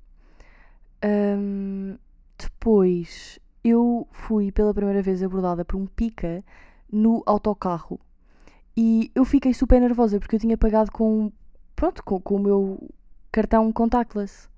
Um, 1.04 1.98
depois, 2.42 3.40
eu 3.64 4.08
fui 4.12 4.52
pela 4.52 4.74
primeira 4.74 5.02
vez 5.02 5.22
abordada 5.22 5.64
por 5.64 5.76
um 5.76 5.86
pica 5.86 6.44
no 6.92 7.24
autocarro. 7.26 8.00
E 8.76 9.12
eu 9.14 9.26
fiquei 9.26 9.54
super 9.54 9.80
nervosa 9.80 10.20
porque 10.20 10.36
eu 10.36 10.40
tinha 10.40 10.58
pagado 10.58 10.92
com, 10.92 11.32
pronto, 11.76 12.04
com, 12.04 12.20
com 12.20 12.36
o 12.36 12.40
meu 12.40 12.90
cartão 13.32 13.72
contactless. 13.72 14.50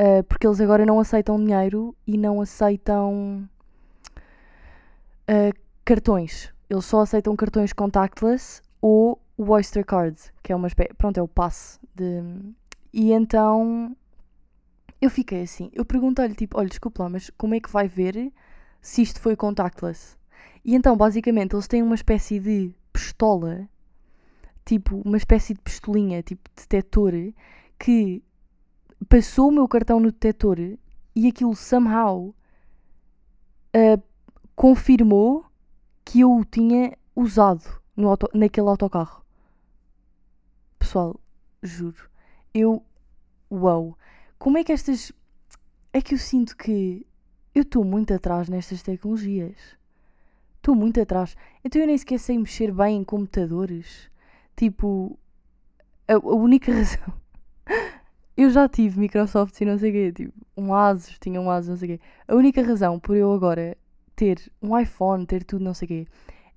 Uh, 0.00 0.24
porque 0.24 0.46
eles 0.46 0.60
agora 0.60 0.84
não 0.84 0.98
aceitam 0.98 1.38
dinheiro 1.38 1.94
e 2.06 2.18
não 2.18 2.40
aceitam 2.40 3.48
uh, 4.18 5.58
cartões. 5.84 6.52
Eles 6.68 6.84
só 6.84 7.00
aceitam 7.00 7.36
cartões 7.36 7.72
contactless 7.72 8.60
ou 8.80 9.20
o 9.36 9.50
Oyster 9.50 9.84
Card, 9.84 10.16
que 10.42 10.52
é 10.52 10.56
uma 10.56 10.66
espécie. 10.66 10.94
Pronto, 10.94 11.18
é 11.18 11.22
o 11.22 11.28
passe. 11.28 11.78
De... 11.94 12.22
E 12.92 13.12
então 13.12 13.96
eu 15.00 15.10
fiquei 15.10 15.42
assim. 15.42 15.70
Eu 15.72 15.84
perguntei-lhe, 15.84 16.34
tipo, 16.34 16.58
olha, 16.58 16.68
desculpa 16.68 17.04
lá, 17.04 17.08
mas 17.08 17.30
como 17.30 17.54
é 17.54 17.60
que 17.60 17.70
vai 17.70 17.88
ver 17.88 18.32
se 18.80 19.02
isto 19.02 19.20
foi 19.20 19.36
contactless? 19.36 20.16
E 20.64 20.74
então, 20.74 20.96
basicamente, 20.96 21.54
eles 21.54 21.68
têm 21.68 21.82
uma 21.82 21.94
espécie 21.94 22.38
de 22.40 22.74
pistola, 22.92 23.68
tipo, 24.64 24.96
uma 25.04 25.16
espécie 25.16 25.54
de 25.54 25.60
pistolinha, 25.60 26.22
tipo, 26.22 26.48
detector, 26.56 27.12
que 27.78 28.22
passou 29.08 29.48
o 29.48 29.52
meu 29.52 29.68
cartão 29.68 30.00
no 30.00 30.10
detector 30.10 30.58
e 31.14 31.28
aquilo 31.28 31.54
somehow 31.54 32.34
uh, 33.74 34.02
confirmou 34.54 35.44
que 36.04 36.20
eu 36.20 36.32
o 36.32 36.44
tinha 36.44 36.96
usado 37.14 37.64
no 37.96 38.08
auto, 38.08 38.28
naquele 38.34 38.68
autocarro. 38.68 39.24
Pessoal, 40.78 41.18
juro, 41.62 42.08
eu. 42.52 42.84
Uau! 43.50 43.96
Como 44.44 44.58
é 44.58 44.62
que 44.62 44.72
estas. 44.72 45.10
É 45.90 46.02
que 46.02 46.12
eu 46.12 46.18
sinto 46.18 46.54
que 46.54 47.06
eu 47.54 47.62
estou 47.62 47.82
muito 47.82 48.12
atrás 48.12 48.46
nestas 48.46 48.82
tecnologias. 48.82 49.56
Estou 50.56 50.74
muito 50.74 51.00
atrás. 51.00 51.34
Então 51.64 51.80
eu 51.80 51.86
nem 51.86 51.96
sequer 51.96 52.18
sei 52.18 52.36
mexer 52.36 52.70
bem 52.70 52.98
em 52.98 53.04
computadores. 53.04 54.10
Tipo, 54.54 55.18
a, 56.06 56.12
a 56.12 56.34
única 56.34 56.70
razão. 56.76 57.10
eu 58.36 58.50
já 58.50 58.68
tive 58.68 59.00
Microsoft 59.00 59.58
e 59.62 59.64
não 59.64 59.78
sei 59.78 59.88
o 59.88 59.92
quê. 59.94 60.12
Tipo, 60.12 60.34
um 60.58 60.74
Asus, 60.74 61.18
tinha 61.18 61.40
um 61.40 61.50
Asus, 61.50 61.70
não 61.70 61.76
sei 61.78 61.94
o 61.94 61.98
quê. 61.98 62.04
A 62.28 62.34
única 62.34 62.62
razão 62.62 63.00
por 63.00 63.16
eu 63.16 63.32
agora 63.32 63.78
ter 64.14 64.52
um 64.60 64.78
iPhone, 64.78 65.24
ter 65.24 65.42
tudo, 65.42 65.64
não 65.64 65.72
sei 65.72 65.86
o 65.86 65.88
quê, 65.88 66.06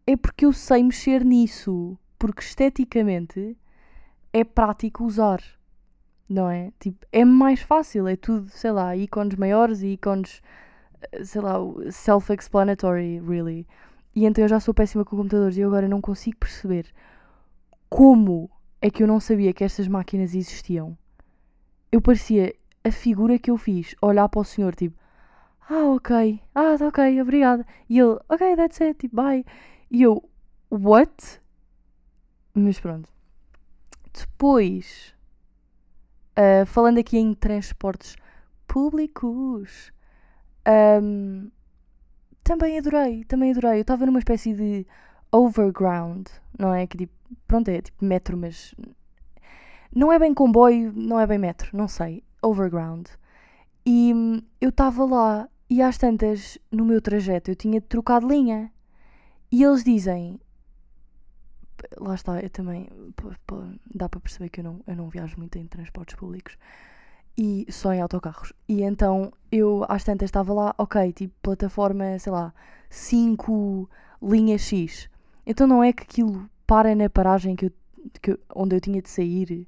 é 0.06 0.18
porque 0.18 0.44
eu 0.44 0.52
sei 0.52 0.84
mexer 0.84 1.24
nisso. 1.24 1.98
Porque 2.20 2.42
esteticamente 2.42 3.56
é 4.34 4.44
prático 4.44 5.06
usar. 5.06 5.42
Não 6.30 6.50
é? 6.50 6.72
Tipo, 6.80 7.06
é 7.12 7.24
mais 7.24 7.62
fácil. 7.62 8.08
É 8.08 8.16
tudo, 8.16 8.50
sei 8.50 8.72
lá, 8.72 8.96
ícones 8.96 9.36
maiores 9.36 9.82
e 9.82 9.94
ícones, 9.94 10.42
eh, 11.12 11.24
sei 11.24 11.42
lá, 11.42 11.56
self-explanatory, 11.92 13.20
really. 13.20 13.68
E 14.16 14.26
então 14.26 14.44
eu 14.44 14.48
já 14.50 14.60
sou 14.60 14.74
péssima 14.74 15.06
com 15.06 15.16
computadores 15.16 15.58
e 15.58 15.62
eu 15.62 15.68
agora 15.70 15.88
não 15.88 16.02
consigo 16.02 16.38
perceber 16.38 16.88
como 17.90 18.50
é 18.82 18.90
que 18.90 19.04
eu 19.04 19.08
não 19.08 19.20
sabia 19.20 19.54
que 19.54 19.64
estas 19.64 19.88
máquinas 19.88 20.36
existiam. 20.36 20.98
Eu 21.92 22.02
parecia 22.02 22.54
a 22.84 22.92
figura 22.92 23.40
que 23.40 23.52
eu 23.52 23.58
fiz, 23.58 23.96
olhar 24.02 24.28
para 24.30 24.42
o 24.42 24.44
senhor, 24.44 24.76
tipo, 24.76 24.98
ah, 25.70 25.86
ok, 25.96 26.42
ah, 26.56 26.78
tá 26.78 26.88
ok, 26.88 27.22
obrigada. 27.22 27.66
E 27.90 28.00
ele, 28.00 28.18
ok, 28.30 28.56
that's 28.56 28.82
it, 28.82 28.98
tipo, 29.00 29.16
bye. 29.16 29.46
E 29.92 30.02
eu, 30.02 30.28
what? 30.70 31.42
Mas 32.54 32.80
pronto. 32.80 33.10
Depois, 34.14 35.14
uh, 36.38 36.66
falando 36.66 37.00
aqui 37.00 37.18
em 37.18 37.34
transportes 37.34 38.16
públicos, 38.68 39.92
um, 41.02 41.50
também 42.44 42.78
adorei, 42.78 43.24
também 43.26 43.52
adorei. 43.52 43.80
Eu 43.80 43.82
estava 43.82 44.06
numa 44.06 44.20
espécie 44.20 44.54
de 44.54 44.86
overground, 45.32 46.28
não 46.58 46.74
é? 46.74 46.86
Que 46.88 46.98
tipo, 46.98 47.14
pronto, 47.48 47.70
é 47.70 47.82
tipo 47.82 48.06
metro, 48.06 48.38
mas 48.38 48.74
não 49.94 50.12
é 50.12 50.20
bem 50.20 50.34
comboio, 50.34 50.94
não 50.96 51.20
é 51.20 51.26
bem 51.28 51.38
metro, 51.38 51.76
não 51.76 51.88
sei. 51.88 52.24
Overground. 52.42 53.08
E 53.86 54.14
hum, 54.14 54.42
eu 54.62 54.70
estava 54.70 55.06
lá 55.06 55.50
e 55.70 55.82
às 55.82 55.98
tantas, 55.98 56.58
no 56.72 56.86
meu 56.86 57.02
trajeto, 57.02 57.52
eu 57.52 57.56
tinha 57.56 57.82
trocado 57.82 58.28
linha. 58.28 58.72
E 59.52 59.64
eles 59.64 59.84
dizem. 59.84 60.40
Lá 61.98 62.16
está, 62.16 62.40
eu 62.40 62.50
também. 62.50 62.90
Dá 63.94 64.10
para 64.10 64.20
perceber 64.20 64.50
que 64.50 64.60
eu 64.60 64.64
não, 64.64 64.82
eu 64.88 64.96
não 64.96 65.10
viajo 65.10 65.38
muito 65.38 65.58
em 65.58 65.68
transportes 65.68 66.16
públicos. 66.16 66.58
E 67.38 67.66
só 67.70 67.94
em 67.94 68.02
autocarros. 68.02 68.54
E 68.68 68.82
então 68.82 69.32
eu 69.52 69.86
às 69.88 70.04
tantas 70.04 70.28
estava 70.28 70.54
lá, 70.54 70.76
ok, 70.78 71.14
tipo 71.14 71.34
plataforma, 71.42 72.18
sei 72.20 72.32
lá, 72.32 72.54
5 72.90 73.90
linhas 74.22 74.62
X. 74.62 75.10
Então 75.46 75.68
não 75.68 75.84
é 75.84 75.94
que 75.94 76.04
aquilo 76.04 76.50
para 76.66 76.96
na 76.96 77.10
paragem 77.10 77.56
que 77.56 77.68
eu, 77.68 77.72
que 78.22 78.32
eu, 78.32 78.40
onde 78.56 78.76
eu 78.76 78.82
tinha 78.82 79.02
de 79.02 79.10
sair. 79.10 79.68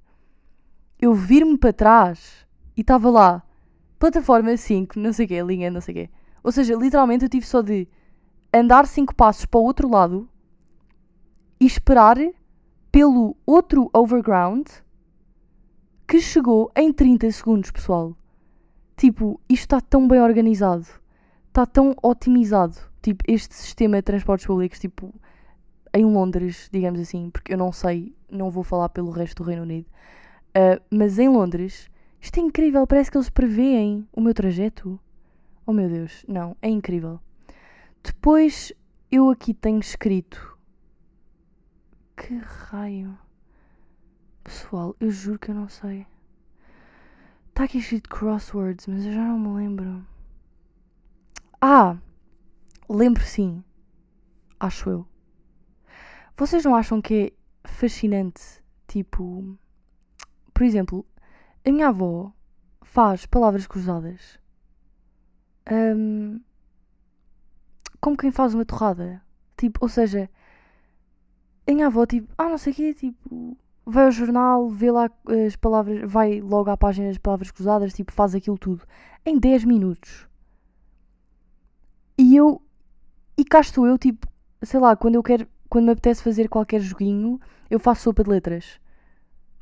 Eu 1.00 1.14
vir-me 1.14 1.58
para 1.58 1.72
trás 1.72 2.46
e 2.76 2.82
estava 2.82 3.10
lá 3.10 3.44
plataforma 4.00 4.56
5, 4.56 5.00
não 5.00 5.14
sei 5.14 5.26
o 5.26 5.28
quê, 5.28 5.42
linha, 5.44 5.70
não 5.70 5.82
sei 5.82 5.94
o 5.94 5.98
quê. 5.98 6.10
Ou 6.44 6.52
seja, 6.52 6.76
literalmente 6.76 7.26
eu 7.26 7.30
tive 7.30 7.46
só 7.46 7.62
de 7.62 7.88
andar 8.54 8.88
5 8.88 9.14
passos 9.16 9.46
para 9.46 9.60
o 9.60 9.64
outro 9.64 9.90
lado 9.90 10.29
e 11.60 11.66
esperar 11.66 12.18
pelo 12.92 13.36
outro 13.46 13.90
overground 13.94 14.68
que 16.08 16.20
chegou 16.20 16.72
em 16.76 16.92
30 16.92 17.32
segundos, 17.32 17.72
pessoal. 17.72 18.16
Tipo, 18.98 19.40
isto 19.48 19.64
está 19.64 19.82
tão 19.82 20.08
bem 20.08 20.22
organizado, 20.22 20.88
está 21.48 21.66
tão 21.66 21.96
otimizado, 22.02 22.78
tipo, 23.02 23.24
este 23.28 23.56
sistema 23.56 23.98
de 23.98 24.04
transportes 24.04 24.48
públicos, 24.48 24.80
tipo, 24.80 25.14
em 25.94 26.06
Londres, 26.06 26.70
digamos 26.72 27.00
assim, 27.00 27.30
porque 27.30 27.54
eu 27.54 27.58
não 27.58 27.72
sei, 27.72 28.16
não 28.30 28.50
vou 28.50 28.64
falar 28.64 28.90
pelo 28.90 29.12
resto 29.12 29.44
do 29.44 29.48
Reino 29.48 29.64
Unido, 29.64 29.88
uh, 30.50 30.82
mas 30.90 31.18
em 31.20 31.30
Londres 31.30 31.90
isto 32.22 32.38
é 32.38 32.44
incrível, 32.44 32.86
parece 32.86 33.10
que 33.10 33.18
eles 33.18 33.30
preveem 33.30 34.06
o 34.12 34.20
meu 34.20 34.34
trajeto. 34.34 35.00
Oh 35.66 35.72
meu 35.72 35.88
Deus, 35.88 36.26
não, 36.28 36.56
é 36.62 36.70
incrível. 36.70 37.20
Depois 38.04 38.74
eu 39.12 39.30
aqui 39.30 39.54
tenho 39.54 39.80
escrito. 39.80 40.58
Que 42.20 42.36
raio. 42.36 43.18
Pessoal, 44.44 44.94
eu 45.00 45.10
juro 45.10 45.40
que 45.40 45.52
eu 45.52 45.56
não 45.56 45.70
sei. 45.70 46.06
Está 47.48 47.64
aqui 47.64 47.78
escrito 47.78 48.10
crosswords, 48.10 48.88
mas 48.88 49.06
eu 49.06 49.14
já 49.14 49.24
não 49.24 49.40
me 49.40 49.56
lembro. 49.56 50.06
Ah! 51.62 51.98
Lembro 52.90 53.24
sim. 53.24 53.64
Acho 54.60 54.90
eu. 54.90 55.08
Vocês 56.36 56.66
não 56.66 56.76
acham 56.76 57.02
que 57.02 57.34
é 57.64 57.68
fascinante? 57.68 58.62
Tipo. 58.86 59.58
Por 60.54 60.64
exemplo, 60.64 61.06
a 61.66 61.72
minha 61.72 61.88
avó 61.88 62.34
faz 62.82 63.26
palavras 63.26 63.66
cruzadas. 63.66 64.38
hum, 65.72 66.42
como 68.02 68.18
quem 68.18 68.30
faz 68.30 68.54
uma 68.54 68.66
torrada. 68.66 69.24
Tipo, 69.56 69.80
ou 69.82 69.90
seja, 69.90 70.30
a 71.72 71.76
minha 71.76 71.88
avó, 71.88 72.06
tipo, 72.06 72.28
ah, 72.38 72.50
não 72.50 72.58
sei 72.58 72.74
o 72.74 72.76
quê, 72.76 72.94
tipo, 72.94 73.58
vai 73.86 74.06
ao 74.06 74.12
jornal, 74.12 74.70
vê 74.70 74.92
lá 74.92 75.10
as 75.46 75.56
palavras, 75.56 76.10
vai 76.10 76.42
logo 76.42 76.70
à 76.70 76.78
página 76.78 77.08
das 77.08 77.18
palavras 77.18 77.52
cruzadas, 77.52 77.94
tipo, 77.94 78.12
faz 78.12 78.34
aquilo 78.34 78.58
tudo. 78.58 78.84
Em 79.26 79.38
10 79.38 79.66
minutos. 79.66 80.28
E 82.18 82.36
eu, 82.36 82.62
e 83.38 83.46
cá 83.46 83.60
estou 83.60 83.86
eu, 83.88 83.98
tipo, 83.98 84.28
sei 84.64 84.80
lá, 84.80 84.96
quando 84.96 85.16
eu 85.16 85.24
quero, 85.24 85.48
quando 85.70 85.86
me 85.86 85.92
apetece 85.92 86.24
fazer 86.24 86.50
qualquer 86.50 86.82
joguinho, 86.82 87.40
eu 87.70 87.80
faço 87.80 88.04
sopa 88.04 88.24
de 88.24 88.30
letras. 88.30 88.80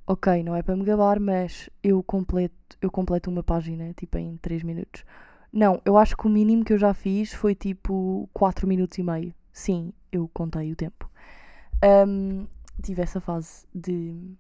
Ok, 0.06 0.42
não 0.44 0.56
é 0.56 0.64
para 0.64 0.76
me 0.76 0.86
gabar, 0.86 1.20
mas 1.20 1.70
eu 1.84 2.02
completo, 2.02 2.78
eu 2.82 2.90
completo 2.90 3.30
uma 3.30 3.44
página, 3.44 3.94
tipo, 3.94 4.18
em 4.18 4.38
3 4.38 4.64
minutos. 4.64 5.04
Não, 5.52 5.82
eu 5.84 5.98
acho 5.98 6.16
que 6.16 6.26
o 6.26 6.30
mínimo 6.30 6.64
que 6.64 6.72
eu 6.72 6.78
já 6.78 6.94
fiz 6.94 7.34
foi 7.34 7.54
tipo 7.54 8.30
4 8.34 8.68
minutos 8.68 8.98
e 8.98 9.04
meio. 9.04 9.34
Sim, 9.52 9.92
eu 10.12 10.30
contei 10.34 10.72
o 10.72 10.76
tempo. 10.76 11.10
Um, 11.84 12.48
tive 12.82 13.02
essa 13.02 13.20
fase 13.20 13.66
de 13.74 14.36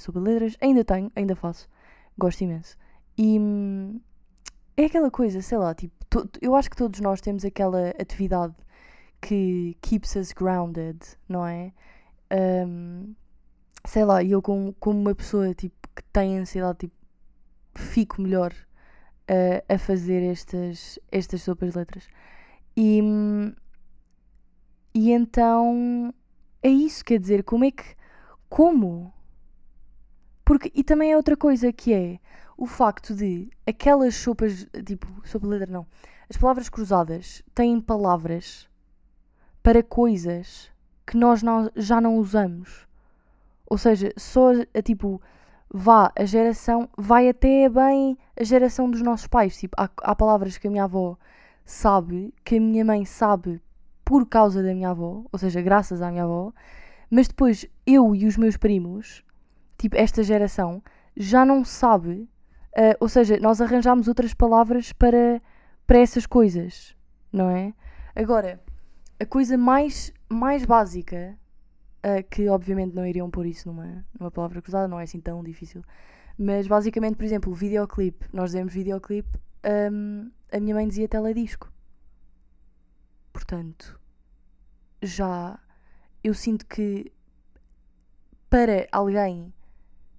sopa 0.00 0.20
de 0.20 0.26
letras. 0.30 0.56
Ainda 0.60 0.84
tenho, 0.84 1.10
ainda 1.14 1.34
faço. 1.36 1.68
Gosto 2.18 2.42
imenso. 2.42 2.76
E 3.16 3.38
hum, 3.38 4.00
é 4.76 4.86
aquela 4.86 5.10
coisa, 5.10 5.40
sei 5.42 5.58
lá, 5.58 5.74
tipo, 5.74 5.94
eu 6.40 6.54
acho 6.54 6.70
que 6.70 6.76
todos 6.76 7.00
nós 7.00 7.20
temos 7.20 7.44
aquela 7.44 7.90
atividade 7.90 8.54
que 9.20 9.76
keeps 9.80 10.16
us 10.16 10.32
grounded, 10.32 10.98
não 11.28 11.46
é? 11.46 11.72
Um, 12.66 13.14
sei 13.86 14.04
lá, 14.04 14.22
e 14.22 14.32
eu 14.32 14.42
como, 14.42 14.72
como 14.74 14.98
uma 15.00 15.14
pessoa 15.14 15.54
tipo, 15.54 15.76
que 15.94 16.02
tem 16.12 16.38
ansiedade, 16.38 16.78
tipo, 16.80 16.94
fico 17.74 18.20
melhor 18.20 18.52
a- 19.28 19.74
a 19.74 19.78
fazer 19.78 20.22
estas, 20.22 20.98
estas 21.10 21.42
sopas 21.42 21.74
letras. 21.74 22.08
E, 22.76 23.00
hum, 23.02 23.52
e 24.94 25.12
então 25.12 26.12
é 26.64 26.68
isso, 26.68 27.04
quer 27.04 27.18
dizer, 27.20 27.44
como 27.44 27.64
é 27.64 27.70
que. 27.70 27.84
Como? 28.48 29.12
Porque, 30.44 30.72
e 30.74 30.82
também 30.82 31.12
é 31.12 31.16
outra 31.16 31.36
coisa 31.36 31.72
que 31.72 31.92
é 31.92 32.18
o 32.56 32.66
facto 32.66 33.14
de 33.14 33.50
aquelas 33.66 34.14
sopas, 34.14 34.66
tipo, 34.84 35.06
sopa 35.24 35.46
letra 35.46 35.70
não, 35.70 35.86
as 36.28 36.36
palavras 36.36 36.68
cruzadas 36.68 37.42
têm 37.54 37.80
palavras 37.80 38.68
para 39.62 39.82
coisas 39.82 40.70
que 41.06 41.16
nós 41.16 41.42
não- 41.42 41.70
já 41.76 42.00
não 42.00 42.16
usamos. 42.18 42.86
Ou 43.66 43.78
seja, 43.78 44.12
só 44.16 44.50
a 44.74 44.82
tipo, 44.82 45.20
vá, 45.72 46.12
a 46.16 46.24
geração, 46.24 46.88
vai 46.96 47.28
até 47.28 47.68
bem 47.68 48.16
a 48.38 48.44
geração 48.44 48.90
dos 48.90 49.02
nossos 49.02 49.26
pais. 49.26 49.56
Tipo, 49.58 49.74
há, 49.78 49.90
há 50.02 50.14
palavras 50.14 50.56
que 50.58 50.68
a 50.68 50.70
minha 50.70 50.84
avó 50.84 51.16
sabe, 51.64 52.32
que 52.44 52.56
a 52.56 52.60
minha 52.60 52.84
mãe 52.84 53.04
sabe 53.04 53.60
por 54.04 54.26
causa 54.26 54.62
da 54.62 54.74
minha 54.74 54.90
avó, 54.90 55.24
ou 55.32 55.38
seja, 55.38 55.62
graças 55.62 56.02
à 56.02 56.10
minha 56.10 56.24
avó, 56.24 56.52
mas 57.10 57.28
depois 57.28 57.66
eu 57.86 58.14
e 58.14 58.26
os 58.26 58.36
meus 58.36 58.56
primos, 58.56 59.24
tipo, 59.78 59.96
esta 59.96 60.22
geração, 60.22 60.82
já 61.16 61.44
não 61.44 61.64
sabe. 61.64 62.28
ah, 62.76 62.96
ou 63.00 63.08
seja, 63.08 63.38
nós 63.38 63.60
arranjamos 63.60 64.08
outras 64.08 64.34
palavras 64.34 64.92
para, 64.92 65.40
para 65.86 65.98
essas 65.98 66.26
coisas, 66.26 66.96
não 67.32 67.50
é? 67.50 67.72
Agora, 68.16 68.60
a 69.20 69.26
coisa 69.26 69.56
mais, 69.56 70.12
mais 70.28 70.64
básica, 70.64 71.38
ah, 72.02 72.22
que 72.22 72.48
obviamente 72.48 72.94
não 72.94 73.06
iriam 73.06 73.30
pôr 73.30 73.46
isso 73.46 73.68
numa, 73.68 74.04
numa 74.18 74.30
palavra 74.30 74.60
cruzada, 74.60 74.88
não 74.88 75.00
é 75.00 75.04
assim 75.04 75.20
tão 75.20 75.42
difícil, 75.42 75.82
mas 76.38 76.66
basicamente, 76.66 77.16
por 77.16 77.24
exemplo, 77.24 77.54
videoclipe, 77.54 78.26
nós 78.32 78.50
dizemos 78.50 78.74
videoclipe, 78.74 79.38
hum, 79.92 80.30
a 80.52 80.60
minha 80.60 80.74
mãe 80.74 80.86
dizia 80.86 81.08
teledisco. 81.08 81.72
Portanto, 83.32 84.00
já 85.04 85.58
eu 86.22 86.34
sinto 86.34 86.66
que 86.66 87.12
para 88.48 88.88
alguém 88.92 89.52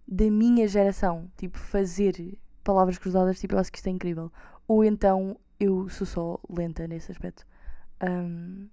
da 0.07 0.29
minha 0.29 0.67
geração, 0.67 1.31
tipo, 1.37 1.57
fazer 1.57 2.37
palavras 2.63 2.97
cruzadas, 2.97 3.39
tipo, 3.39 3.55
eu 3.55 3.59
acho 3.59 3.71
que 3.71 3.77
isto 3.77 3.87
é 3.87 3.91
incrível. 3.91 4.31
Ou 4.67 4.83
então 4.83 5.37
eu 5.59 5.89
sou 5.89 6.05
só 6.05 6.39
lenta 6.49 6.87
nesse 6.87 7.11
aspecto. 7.11 7.45
Hum, 8.03 8.67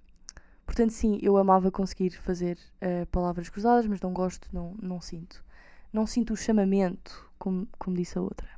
portanto, 0.66 0.90
sim, 0.90 1.18
eu 1.22 1.36
amava 1.36 1.70
conseguir 1.70 2.10
fazer 2.10 2.58
eh, 2.80 3.04
palavras 3.06 3.48
cruzadas, 3.48 3.86
mas 3.86 4.00
não 4.00 4.12
gosto, 4.12 4.48
não, 4.52 4.74
não 4.82 5.00
sinto. 5.00 5.44
Não 5.92 6.06
sinto 6.06 6.32
o 6.34 6.36
chamamento, 6.36 7.30
como, 7.38 7.68
como 7.78 7.96
disse 7.96 8.18
a 8.18 8.22
outra. 8.22 8.48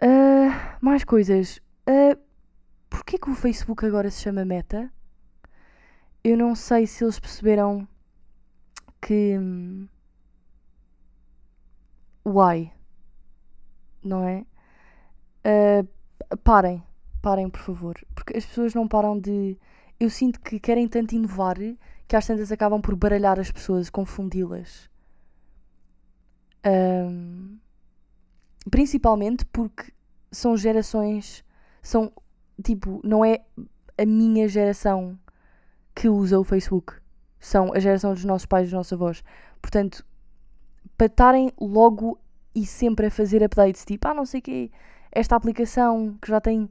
Ah, 0.00 0.78
mais 0.80 1.04
coisas. 1.04 1.60
Uh, 1.86 2.18
Porquê 2.90 3.18
que 3.18 3.30
o 3.30 3.34
Facebook 3.34 3.86
agora 3.86 4.10
se 4.10 4.20
chama 4.20 4.44
Meta? 4.44 4.92
Eu 6.24 6.36
não 6.36 6.54
sei 6.54 6.86
se 6.86 7.04
eles 7.04 7.18
perceberam 7.18 7.86
que. 9.00 9.36
hum, 9.38 9.88
Why? 12.24 12.72
Não 14.02 14.26
é? 14.26 14.44
Ah, 15.44 15.84
parem, 16.44 16.82
parem, 17.22 17.48
por 17.50 17.60
favor. 17.60 17.94
Porque 18.14 18.36
as 18.36 18.44
pessoas 18.46 18.74
não 18.74 18.86
param 18.88 19.18
de. 19.18 19.58
Eu 19.98 20.10
sinto 20.10 20.40
que 20.40 20.58
querem 20.60 20.88
tanto 20.88 21.14
inovar 21.14 21.56
que 22.08 22.16
às 22.16 22.26
tantas 22.26 22.50
acabam 22.52 22.80
por 22.80 22.96
baralhar 22.96 23.38
as 23.38 23.50
pessoas, 23.50 23.90
confundi-las. 23.90 24.88
Ahm, 26.64 27.58
principalmente 28.70 29.44
porque 29.46 29.92
são 30.30 30.56
gerações. 30.56 31.44
São 31.82 32.12
tipo, 32.62 33.00
não 33.04 33.24
é 33.24 33.40
a 33.98 34.04
minha 34.06 34.48
geração 34.48 35.18
que 35.94 36.08
usa 36.08 36.38
o 36.38 36.44
Facebook. 36.44 36.94
São 37.38 37.72
a 37.72 37.78
geração 37.78 38.12
dos 38.12 38.24
nossos 38.24 38.46
pais 38.46 38.64
e 38.64 38.66
dos 38.66 38.74
nossos 38.74 38.92
avós. 38.92 39.24
Portanto, 39.60 40.04
para 40.96 41.06
estarem 41.06 41.52
logo 41.60 42.18
e 42.54 42.66
sempre 42.66 43.06
a 43.06 43.10
fazer 43.10 43.42
updates, 43.42 43.84
tipo, 43.84 44.06
ah, 44.08 44.14
não 44.14 44.26
sei 44.26 44.40
o 44.40 44.42
quê, 44.42 44.70
esta 45.12 45.36
aplicação 45.36 46.16
que 46.20 46.28
já 46.28 46.40
tem 46.40 46.68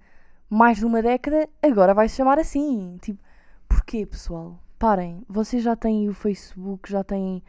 mais 0.49 0.77
de 0.77 0.85
uma 0.85 1.01
década, 1.01 1.47
agora 1.61 1.93
vai 1.93 2.09
se 2.09 2.15
chamar 2.15 2.39
assim. 2.39 2.97
Tipo, 3.01 3.21
porquê, 3.67 4.05
pessoal? 4.05 4.59
Parem, 4.77 5.23
vocês 5.27 5.61
já 5.63 5.75
têm 5.75 6.09
o 6.09 6.13
Facebook, 6.13 6.89
já 6.89 7.03
têm. 7.03 7.43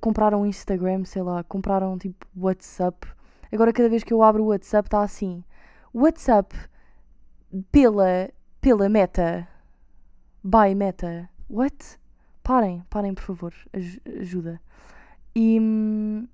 compraram 0.00 0.44
Instagram, 0.46 1.04
sei 1.04 1.22
lá, 1.22 1.44
compraram 1.44 1.96
tipo 1.96 2.26
WhatsApp. 2.36 3.06
Agora, 3.52 3.72
cada 3.72 3.88
vez 3.88 4.02
que 4.02 4.12
eu 4.12 4.22
abro 4.22 4.44
o 4.44 4.48
WhatsApp, 4.48 4.88
está 4.88 5.02
assim: 5.02 5.42
WhatsApp 5.94 6.54
pela, 7.70 8.28
pela 8.60 8.88
meta. 8.88 9.48
By 10.42 10.74
meta. 10.74 11.28
What? 11.48 11.98
Parem, 12.42 12.82
parem, 12.88 13.14
por 13.14 13.22
favor. 13.22 13.54
Aj- 13.72 14.00
ajuda. 14.20 14.60
E. 15.34 15.58
hum, 15.60 16.26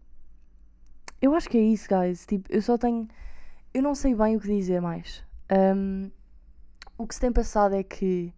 eu 1.21 1.35
acho 1.35 1.49
que 1.49 1.59
é 1.59 1.63
isso, 1.63 1.89
guys. 1.89 2.27
Tipo, 2.27 2.53
eu 2.53 2.61
só 2.63 2.77
tenho. 2.77 3.09
Eu 3.73 3.83
não 3.83 3.95
sei 3.95 4.15
bem 4.15 4.37
o 4.37 4.41
que 4.41 4.47
dizer 4.47 4.81
mais. 4.81 5.25
Hum, 5.51 6.11
o 6.97 7.07
que 7.07 7.15
se 7.15 7.21
tem 7.21 7.33
passado 7.33 7.75
é 7.75 7.83
que 7.83 8.33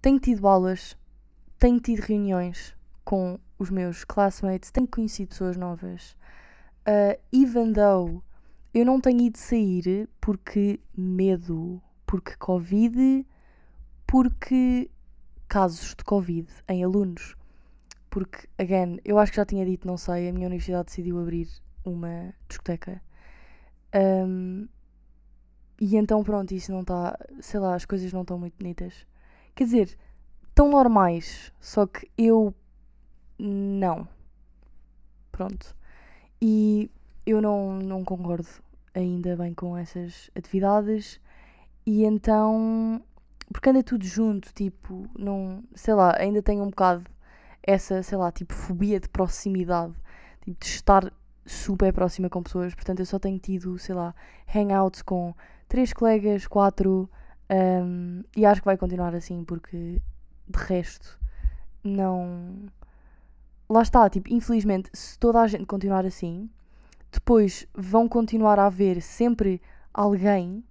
tenho 0.00 0.18
tido 0.18 0.46
aulas, 0.48 0.96
tenho 1.58 1.78
tido 1.78 2.00
reuniões 2.00 2.74
com 3.04 3.38
os 3.58 3.70
meus 3.70 4.04
classmates, 4.04 4.70
tenho 4.70 4.88
conhecido 4.88 5.28
pessoas 5.28 5.56
novas. 5.56 6.16
Uh, 6.88 7.16
even 7.32 7.72
though 7.72 8.22
eu 8.74 8.84
não 8.84 9.00
tenho 9.00 9.20
ido 9.20 9.38
sair 9.38 10.08
porque 10.20 10.80
medo, 10.96 11.80
porque 12.06 12.34
Covid, 12.36 13.24
porque 14.06 14.90
casos 15.52 15.94
de 15.94 16.02
Covid 16.02 16.50
em 16.66 16.82
alunos. 16.82 17.36
Porque, 18.08 18.48
again, 18.58 18.98
eu 19.04 19.18
acho 19.18 19.32
que 19.32 19.36
já 19.36 19.44
tinha 19.44 19.66
dito, 19.66 19.86
não 19.86 19.98
sei, 19.98 20.30
a 20.30 20.32
minha 20.32 20.46
universidade 20.46 20.86
decidiu 20.86 21.20
abrir 21.20 21.46
uma 21.84 22.32
discoteca. 22.48 23.02
Um, 23.94 24.66
e 25.78 25.94
então, 25.94 26.24
pronto, 26.24 26.52
isso 26.52 26.72
não 26.72 26.80
está, 26.80 27.18
sei 27.42 27.60
lá, 27.60 27.74
as 27.74 27.84
coisas 27.84 28.10
não 28.14 28.22
estão 28.22 28.38
muito 28.38 28.56
bonitas. 28.56 29.06
Quer 29.54 29.64
dizer, 29.64 29.98
estão 30.48 30.70
normais, 30.70 31.52
só 31.60 31.86
que 31.86 32.10
eu 32.16 32.54
não. 33.38 34.08
Pronto. 35.30 35.76
E 36.40 36.90
eu 37.26 37.42
não, 37.42 37.78
não 37.78 38.02
concordo 38.04 38.48
ainda 38.94 39.36
bem 39.36 39.52
com 39.52 39.76
essas 39.76 40.30
atividades. 40.34 41.20
E 41.84 42.04
então, 42.06 43.02
porque 43.52 43.70
anda 43.70 43.82
tudo 43.82 44.04
junto, 44.04 44.52
tipo, 44.52 45.08
não, 45.18 45.64
sei 45.74 45.94
lá, 45.94 46.14
ainda 46.18 46.42
tenho 46.42 46.62
um 46.62 46.70
bocado 46.70 47.04
essa, 47.62 48.02
sei 48.02 48.18
lá, 48.18 48.30
tipo, 48.32 48.52
fobia 48.52 49.00
de 49.00 49.08
proximidade, 49.08 49.94
tipo, 50.42 50.58
de 50.60 50.66
estar 50.66 51.12
super 51.44 51.92
próxima 51.92 52.28
com 52.28 52.42
pessoas, 52.42 52.74
portanto 52.74 53.00
eu 53.00 53.06
só 53.06 53.18
tenho 53.18 53.38
tido, 53.38 53.78
sei 53.78 53.94
lá, 53.94 54.14
hangouts 54.54 55.02
com 55.02 55.34
três 55.68 55.92
colegas, 55.92 56.46
quatro, 56.46 57.08
um, 57.50 58.22
e 58.36 58.46
acho 58.46 58.60
que 58.60 58.66
vai 58.66 58.76
continuar 58.76 59.14
assim 59.14 59.44
porque 59.44 60.00
de 60.48 60.58
resto 60.58 61.18
não. 61.82 62.66
Lá 63.68 63.82
está, 63.82 64.08
tipo, 64.08 64.32
infelizmente, 64.32 64.90
se 64.92 65.18
toda 65.18 65.40
a 65.40 65.46
gente 65.46 65.64
continuar 65.66 66.04
assim, 66.04 66.48
depois 67.10 67.66
vão 67.74 68.08
continuar 68.08 68.58
a 68.58 68.66
haver 68.66 69.00
sempre 69.00 69.60
alguém, 69.92 70.62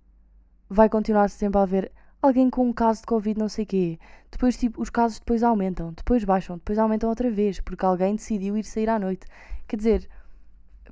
vai 0.69 0.88
continuar 0.88 1.29
sempre 1.29 1.60
a 1.60 1.63
haver 1.63 1.91
alguém 2.21 2.49
com 2.49 2.67
um 2.67 2.73
caso 2.73 3.01
de 3.01 3.07
Covid, 3.07 3.39
não 3.39 3.49
sei 3.49 3.65
quê. 3.65 3.99
Depois, 4.31 4.57
tipo, 4.57 4.81
os 4.81 4.89
casos 4.89 5.19
depois 5.19 5.43
aumentam, 5.43 5.93
depois 5.93 6.23
baixam, 6.23 6.57
depois 6.57 6.77
aumentam 6.77 7.10
outra 7.10 7.29
vez, 7.29 7.60
porque 7.60 7.86
alguém 7.86 8.15
decidiu 8.15 8.57
ir 8.57 8.63
sair 8.63 8.89
à 8.89 8.99
noite. 8.99 9.25
Quer 9.67 9.77
dizer, 9.77 10.10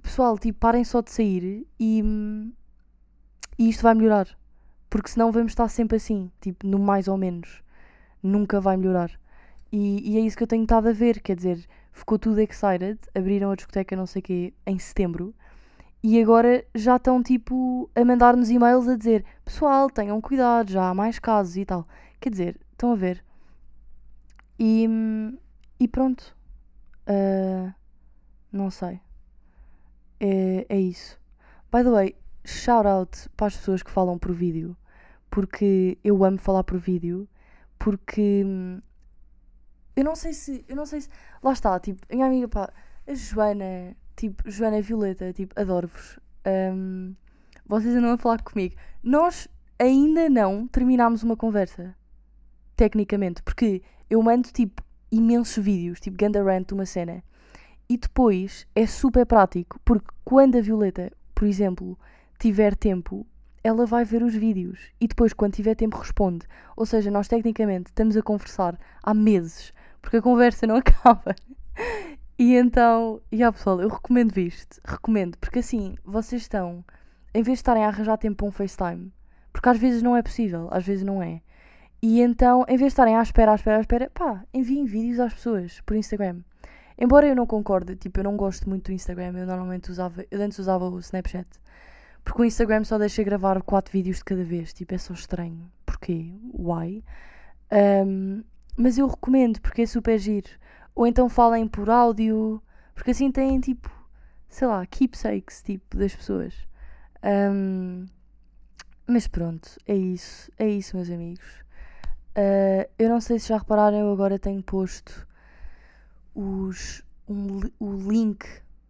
pessoal, 0.01 0.37
tipo, 0.37 0.59
parem 0.59 0.83
só 0.83 1.01
de 1.01 1.11
sair 1.11 1.67
e, 1.79 2.03
e 3.57 3.69
isto 3.69 3.83
vai 3.83 3.93
melhorar. 3.93 4.27
Porque 4.89 5.09
senão 5.09 5.31
vamos 5.31 5.51
estar 5.51 5.67
sempre 5.67 5.97
assim, 5.97 6.31
tipo, 6.41 6.65
no 6.65 6.79
mais 6.79 7.07
ou 7.07 7.17
menos. 7.17 7.61
Nunca 8.23 8.59
vai 8.59 8.75
melhorar. 8.75 9.11
E, 9.71 10.13
e 10.13 10.17
é 10.17 10.21
isso 10.21 10.35
que 10.35 10.43
eu 10.43 10.47
tenho 10.47 10.63
estado 10.63 10.89
a 10.89 10.91
ver, 10.91 11.21
quer 11.21 11.35
dizer, 11.35 11.63
ficou 11.91 12.17
tudo 12.17 12.39
excited, 12.39 12.97
abriram 13.13 13.51
a 13.51 13.55
discoteca 13.55 13.95
não 13.95 14.07
sei 14.07 14.21
quê 14.21 14.53
em 14.65 14.79
setembro 14.79 15.33
e 16.01 16.21
agora 16.21 16.65
já 16.73 16.95
estão 16.95 17.21
tipo 17.21 17.89
a 17.93 18.05
mandar-nos 18.05 18.49
e-mails 18.49 18.87
a 18.87 18.95
dizer 18.95 19.25
pessoal, 19.43 19.89
tenham 19.89 20.21
cuidado, 20.21 20.71
já 20.71 20.89
há 20.89 20.93
mais 20.93 21.19
casos 21.19 21.57
e 21.57 21.65
tal. 21.65 21.87
Quer 22.19 22.29
dizer, 22.29 22.59
estão 22.71 22.93
a 22.93 22.95
ver. 22.95 23.23
E, 24.57 24.87
e 25.79 25.87
pronto. 25.87 26.35
Uh, 27.07 27.73
não 28.51 28.69
sei. 28.71 29.01
É, 30.19 30.65
é 30.69 30.79
isso. 30.79 31.19
By 31.71 31.83
the 31.83 31.91
way, 31.91 32.15
shout 32.45 32.87
out 32.87 33.29
para 33.35 33.47
as 33.47 33.57
pessoas 33.57 33.83
que 33.83 33.91
falam 33.91 34.17
por 34.17 34.33
vídeo. 34.33 34.75
Porque 35.29 35.97
eu 36.03 36.23
amo 36.23 36.37
falar 36.37 36.63
por 36.63 36.77
vídeo. 36.77 37.27
Porque 37.77 38.45
eu 39.95 40.03
não 40.03 40.15
sei 40.15 40.33
se. 40.33 40.63
Eu 40.67 40.75
não 40.75 40.85
sei 40.85 41.01
se. 41.01 41.09
Lá 41.43 41.51
está, 41.53 41.79
tipo, 41.79 42.05
a 42.09 42.15
minha 42.15 42.27
amiga, 42.27 42.47
pá, 42.47 42.73
a 43.07 43.13
Joana 43.13 43.95
Tipo, 44.19 44.51
Joana 44.51 44.81
Violeta, 44.81 45.31
tipo, 45.31 45.57
adoro-vos. 45.57 46.19
Um, 46.45 47.15
vocês 47.65 47.95
andam 47.95 48.11
a 48.11 48.17
falar 48.17 48.41
comigo. 48.41 48.75
Nós 49.01 49.47
ainda 49.79 50.29
não 50.29 50.67
terminámos 50.67 51.23
uma 51.23 51.37
conversa. 51.37 51.95
Tecnicamente. 52.75 53.41
Porque 53.41 53.81
eu 54.09 54.21
mando, 54.21 54.49
tipo, 54.49 54.83
imensos 55.09 55.63
vídeos, 55.63 56.01
tipo, 56.01 56.17
Ganda 56.17 56.43
Rant, 56.43 56.69
uma 56.73 56.85
cena. 56.85 57.23
E 57.87 57.95
depois 57.95 58.67
é 58.75 58.85
super 58.85 59.25
prático. 59.25 59.79
Porque 59.85 60.09
quando 60.25 60.57
a 60.57 60.61
Violeta, 60.61 61.13
por 61.33 61.47
exemplo, 61.47 61.97
tiver 62.37 62.75
tempo, 62.75 63.25
ela 63.63 63.85
vai 63.85 64.03
ver 64.03 64.21
os 64.21 64.35
vídeos. 64.35 64.91
E 64.99 65.07
depois, 65.07 65.31
quando 65.31 65.53
tiver 65.53 65.75
tempo, 65.75 65.95
responde. 65.95 66.45
Ou 66.75 66.85
seja, 66.85 67.09
nós 67.09 67.29
tecnicamente 67.29 67.87
estamos 67.87 68.17
a 68.17 68.21
conversar 68.21 68.77
há 69.01 69.13
meses. 69.13 69.73
Porque 70.01 70.17
a 70.17 70.21
conversa 70.21 70.67
não 70.67 70.75
acaba. 70.83 71.33
E 72.39 72.55
então, 72.55 73.21
e 73.29 73.35
yeah, 73.35 73.51
pessoal, 73.51 73.81
eu 73.81 73.89
recomendo 73.89 74.37
isto. 74.37 74.79
Recomendo, 74.85 75.37
porque 75.39 75.59
assim, 75.59 75.95
vocês 76.05 76.43
estão, 76.43 76.85
em 77.33 77.43
vez 77.43 77.57
de 77.57 77.59
estarem 77.59 77.83
a 77.83 77.89
arranjar 77.89 78.17
tempo 78.17 78.37
para 78.37 78.47
um 78.47 78.51
FaceTime, 78.51 79.11
porque 79.51 79.67
às 79.67 79.77
vezes 79.77 80.01
não 80.01 80.15
é 80.15 80.23
possível, 80.23 80.69
às 80.71 80.85
vezes 80.85 81.03
não 81.03 81.21
é. 81.21 81.41
E 82.01 82.21
então, 82.21 82.63
em 82.69 82.77
vez 82.77 82.79
de 82.79 82.87
estarem 82.93 83.17
à 83.17 83.21
espera, 83.21 83.51
à 83.51 83.55
espera, 83.55 83.77
à 83.77 83.81
espera, 83.81 84.09
pá, 84.13 84.45
enviem 84.53 84.85
vídeos 84.85 85.19
às 85.19 85.33
pessoas 85.33 85.81
por 85.81 85.97
Instagram. 85.97 86.39
Embora 86.97 87.27
eu 87.27 87.35
não 87.35 87.45
concorde, 87.45 87.97
tipo, 87.97 88.21
eu 88.21 88.23
não 88.23 88.37
gosto 88.37 88.69
muito 88.69 88.85
do 88.85 88.93
Instagram, 88.93 89.37
eu 89.37 89.45
normalmente 89.45 89.91
usava, 89.91 90.23
eu 90.31 90.41
antes 90.41 90.59
usava 90.59 90.85
o 90.89 90.97
Snapchat. 90.99 91.47
Porque 92.23 92.41
o 92.41 92.45
Instagram 92.45 92.85
só 92.85 92.97
deixa 92.97 93.21
gravar 93.21 93.61
4 93.61 93.91
vídeos 93.91 94.19
de 94.19 94.23
cada 94.23 94.45
vez, 94.45 94.71
tipo, 94.71 94.95
é 94.95 94.97
só 94.97 95.13
estranho. 95.13 95.69
Porquê? 95.85 96.33
Why? 96.53 97.03
Um, 97.69 98.45
mas 98.77 98.97
eu 98.97 99.07
recomendo, 99.07 99.59
porque 99.59 99.81
é 99.81 99.85
super 99.85 100.17
giro. 100.17 100.49
Ou 100.95 101.07
então 101.07 101.29
falem 101.29 101.67
por 101.67 101.89
áudio, 101.89 102.61
porque 102.93 103.11
assim 103.11 103.31
têm 103.31 103.59
tipo, 103.59 103.89
sei 104.49 104.67
lá, 104.67 104.85
keepsakes 104.85 105.61
tipo 105.63 105.97
das 105.97 106.15
pessoas. 106.15 106.53
Um, 107.23 108.05
mas 109.07 109.27
pronto, 109.27 109.69
é 109.85 109.95
isso, 109.95 110.51
é 110.57 110.67
isso, 110.67 110.95
meus 110.95 111.09
amigos. 111.09 111.45
Uh, 112.31 112.89
eu 112.97 113.09
não 113.09 113.21
sei 113.21 113.39
se 113.39 113.49
já 113.49 113.57
repararam, 113.57 113.97
eu 113.97 114.11
agora 114.11 114.37
tenho 114.37 114.61
posto 114.61 115.27
os, 116.35 117.03
um, 117.27 117.59
o 117.79 117.93
link 118.09 118.45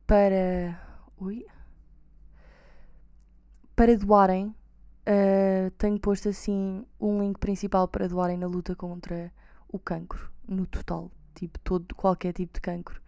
para. 0.05 0.79
Para 3.75 3.97
doarem. 3.97 4.47
Uh, 5.07 5.71
tenho 5.77 5.99
posto 5.99 6.29
assim 6.29 6.85
um 6.99 7.21
link 7.21 7.39
principal 7.39 7.87
para 7.87 8.07
doarem 8.07 8.37
na 8.37 8.45
luta 8.45 8.75
contra 8.75 9.31
o 9.71 9.79
cancro, 9.79 10.31
no 10.47 10.67
total 10.67 11.09
tipo, 11.39 11.59
todo, 11.59 11.95
qualquer 11.95 12.33
tipo 12.33 12.53
de 12.53 12.61
cancro. 12.61 13.01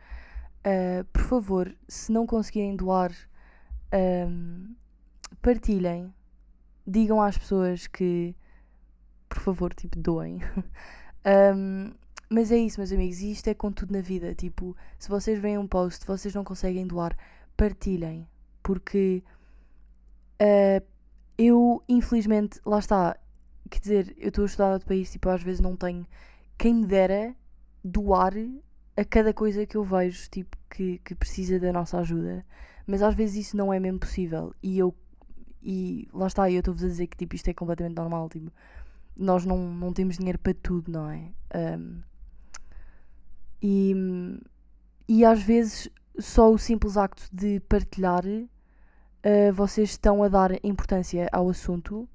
Uh, 0.65 1.03
por 1.05 1.21
favor, 1.23 1.75
se 1.87 2.11
não 2.11 2.25
conseguirem 2.25 2.75
doar, 2.75 3.11
um, 3.93 4.73
partilhem. 5.41 6.13
Digam 6.85 7.21
às 7.21 7.37
pessoas 7.37 7.87
que, 7.87 8.35
por 9.29 9.39
favor, 9.39 9.73
tipo, 9.73 9.99
doem. 9.99 10.39
um, 11.55 11.93
mas 12.29 12.51
é 12.51 12.57
isso, 12.57 12.79
meus 12.79 12.91
amigos, 12.91 13.19
e 13.19 13.31
isto 13.31 13.47
é 13.49 13.53
com 13.53 13.71
tudo 13.71 13.93
na 13.93 14.01
vida. 14.01 14.33
Tipo, 14.33 14.75
se 14.97 15.09
vocês 15.09 15.39
veem 15.39 15.57
um 15.57 15.67
post, 15.67 16.05
vocês 16.05 16.33
não 16.33 16.43
conseguem 16.43 16.87
doar, 16.87 17.15
partilhem. 17.57 18.27
Porque 18.63 19.23
uh, 20.41 20.85
eu, 21.37 21.83
infelizmente, 21.89 22.59
lá 22.65 22.79
está. 22.79 23.17
Quer 23.69 23.79
dizer, 23.79 24.15
eu 24.17 24.29
estou 24.29 24.43
a 24.43 24.45
estudar 24.45 24.73
outro 24.73 24.87
país, 24.87 25.11
tipo, 25.11 25.29
às 25.29 25.43
vezes 25.43 25.61
não 25.61 25.75
tenho. 25.75 26.05
Quem 26.57 26.73
me 26.75 26.85
dera 26.85 27.35
doar 27.83 28.33
a 28.95 29.05
cada 29.05 29.33
coisa 29.33 29.65
que 29.65 29.77
eu 29.77 29.83
vejo 29.83 30.29
tipo, 30.29 30.57
que, 30.69 30.99
que 30.99 31.15
precisa 31.15 31.59
da 31.59 31.71
nossa 31.71 31.99
ajuda. 31.99 32.45
Mas 32.85 33.01
às 33.01 33.15
vezes 33.15 33.47
isso 33.47 33.57
não 33.57 33.73
é 33.73 33.79
mesmo 33.79 33.99
possível. 33.99 34.53
E 34.61 34.77
eu 34.79 34.95
e 35.63 36.07
lá 36.11 36.27
está, 36.27 36.49
eu 36.49 36.59
estou-vos 36.59 36.83
a 36.83 36.87
dizer 36.87 37.07
que 37.07 37.17
tipo, 37.17 37.35
isto 37.35 37.47
é 37.47 37.53
completamente 37.53 37.95
normal. 37.95 38.29
Tipo, 38.29 38.51
nós 39.15 39.45
não, 39.45 39.57
não 39.57 39.93
temos 39.93 40.17
dinheiro 40.17 40.39
para 40.39 40.53
tudo, 40.53 40.91
não 40.91 41.09
é? 41.09 41.31
Um, 41.77 42.01
e, 43.61 43.93
e 45.07 45.23
às 45.23 45.41
vezes 45.41 45.89
só 46.19 46.51
o 46.51 46.57
simples 46.57 46.97
acto 46.97 47.23
de 47.31 47.59
partilhar, 47.61 48.25
uh, 48.25 49.53
vocês 49.53 49.91
estão 49.91 50.23
a 50.23 50.27
dar 50.27 50.51
importância 50.65 51.29
ao 51.31 51.49
assunto 51.49 52.09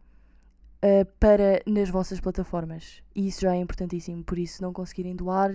uh, 0.83 1.07
para 1.19 1.63
nas 1.67 1.89
vossas 1.89 2.21
plataformas. 2.21 3.03
E 3.15 3.29
isso 3.29 3.43
já 3.43 3.55
é 3.55 3.59
importantíssimo. 3.59 4.23
Por 4.25 4.39
isso, 4.39 4.63
não 4.63 4.73
conseguirem 4.73 5.15
doar, 5.15 5.53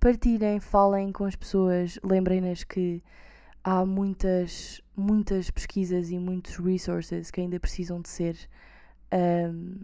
partilhem, 0.00 0.60
falem 0.60 1.12
com 1.12 1.24
as 1.24 1.36
pessoas, 1.36 1.98
lembrem-nas 2.02 2.64
que 2.64 3.02
há 3.62 3.84
muitas, 3.84 4.80
muitas 4.96 5.50
pesquisas 5.50 6.10
e 6.10 6.18
muitos 6.18 6.56
resources 6.56 7.30
que 7.30 7.40
ainda 7.40 7.58
precisam 7.60 8.00
de 8.00 8.08
ser 8.08 8.36
um, 9.12 9.80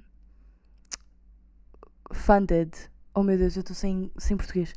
funded. 2.13 2.71
Oh 3.15 3.23
meu 3.23 3.37
Deus, 3.39 3.57
eu 3.57 3.61
estou 3.61 3.77
sem, 3.77 4.11
sem 4.17 4.37
português. 4.37 4.75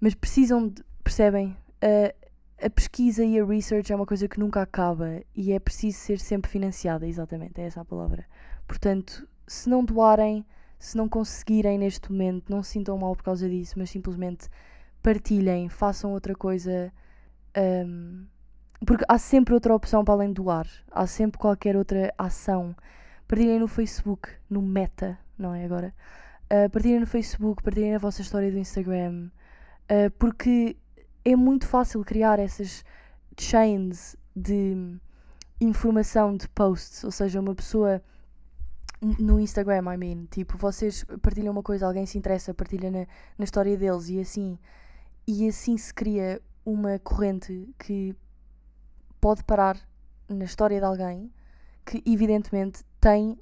Mas 0.00 0.14
precisam 0.14 0.68
de, 0.68 0.82
percebem? 1.02 1.56
Uh, 1.82 2.24
a 2.62 2.70
pesquisa 2.70 3.24
e 3.24 3.38
a 3.38 3.44
research 3.44 3.92
é 3.92 3.96
uma 3.96 4.06
coisa 4.06 4.28
que 4.28 4.38
nunca 4.38 4.62
acaba 4.62 5.22
e 5.34 5.52
é 5.52 5.58
preciso 5.58 5.98
ser 5.98 6.18
sempre 6.18 6.50
financiada, 6.50 7.06
exatamente, 7.06 7.60
é 7.60 7.64
essa 7.64 7.80
a 7.80 7.84
palavra. 7.84 8.24
Portanto, 8.66 9.26
se 9.46 9.68
não 9.68 9.84
doarem, 9.84 10.44
se 10.78 10.96
não 10.96 11.08
conseguirem 11.08 11.78
neste 11.78 12.10
momento, 12.10 12.50
não 12.50 12.62
se 12.62 12.70
sintam 12.70 12.98
mal 12.98 13.14
por 13.14 13.22
causa 13.22 13.48
disso, 13.48 13.74
mas 13.76 13.90
simplesmente 13.90 14.48
partilhem, 15.02 15.68
façam 15.68 16.12
outra 16.12 16.34
coisa. 16.34 16.92
Um, 17.56 18.26
porque 18.84 19.04
há 19.08 19.18
sempre 19.18 19.54
outra 19.54 19.74
opção 19.74 20.04
para 20.04 20.14
além 20.14 20.28
de 20.28 20.34
doar, 20.34 20.66
há 20.90 21.06
sempre 21.06 21.38
qualquer 21.38 21.76
outra 21.76 22.12
ação. 22.18 22.74
Partilhem 23.26 23.58
no 23.58 23.68
Facebook, 23.68 24.28
no 24.48 24.60
Meta, 24.60 25.18
não 25.38 25.54
é 25.54 25.64
agora? 25.64 25.94
Uh, 26.46 26.68
partilhem 26.70 27.00
no 27.00 27.06
Facebook, 27.06 27.62
partilhem 27.62 27.94
a 27.94 27.98
vossa 27.98 28.20
história 28.20 28.50
do 28.50 28.58
Instagram, 28.58 29.30
uh, 29.84 30.10
porque 30.18 30.76
é 31.24 31.34
muito 31.34 31.66
fácil 31.66 32.04
criar 32.04 32.38
essas 32.38 32.84
chains 33.38 34.16
de 34.36 34.98
informação 35.60 36.36
de 36.36 36.48
posts, 36.48 37.04
ou 37.04 37.10
seja, 37.10 37.40
uma 37.40 37.54
pessoa 37.54 38.02
no 39.18 39.38
Instagram, 39.38 39.92
I 39.92 39.96
mean, 39.96 40.26
tipo, 40.30 40.56
vocês 40.56 41.04
partilham 41.20 41.52
uma 41.52 41.62
coisa, 41.62 41.86
alguém 41.86 42.06
se 42.06 42.16
interessa, 42.16 42.54
partilha 42.54 42.90
na, 42.90 43.06
na 43.38 43.44
história 43.44 43.76
deles 43.76 44.08
e 44.08 44.20
assim, 44.20 44.58
e 45.26 45.48
assim 45.48 45.76
se 45.76 45.92
cria 45.92 46.40
uma 46.64 46.98
corrente 46.98 47.68
que 47.78 48.16
pode 49.20 49.44
parar 49.44 49.78
na 50.28 50.44
história 50.44 50.78
de 50.78 50.84
alguém 50.84 51.32
que 51.84 52.02
evidentemente 52.06 52.82
tem 53.00 53.38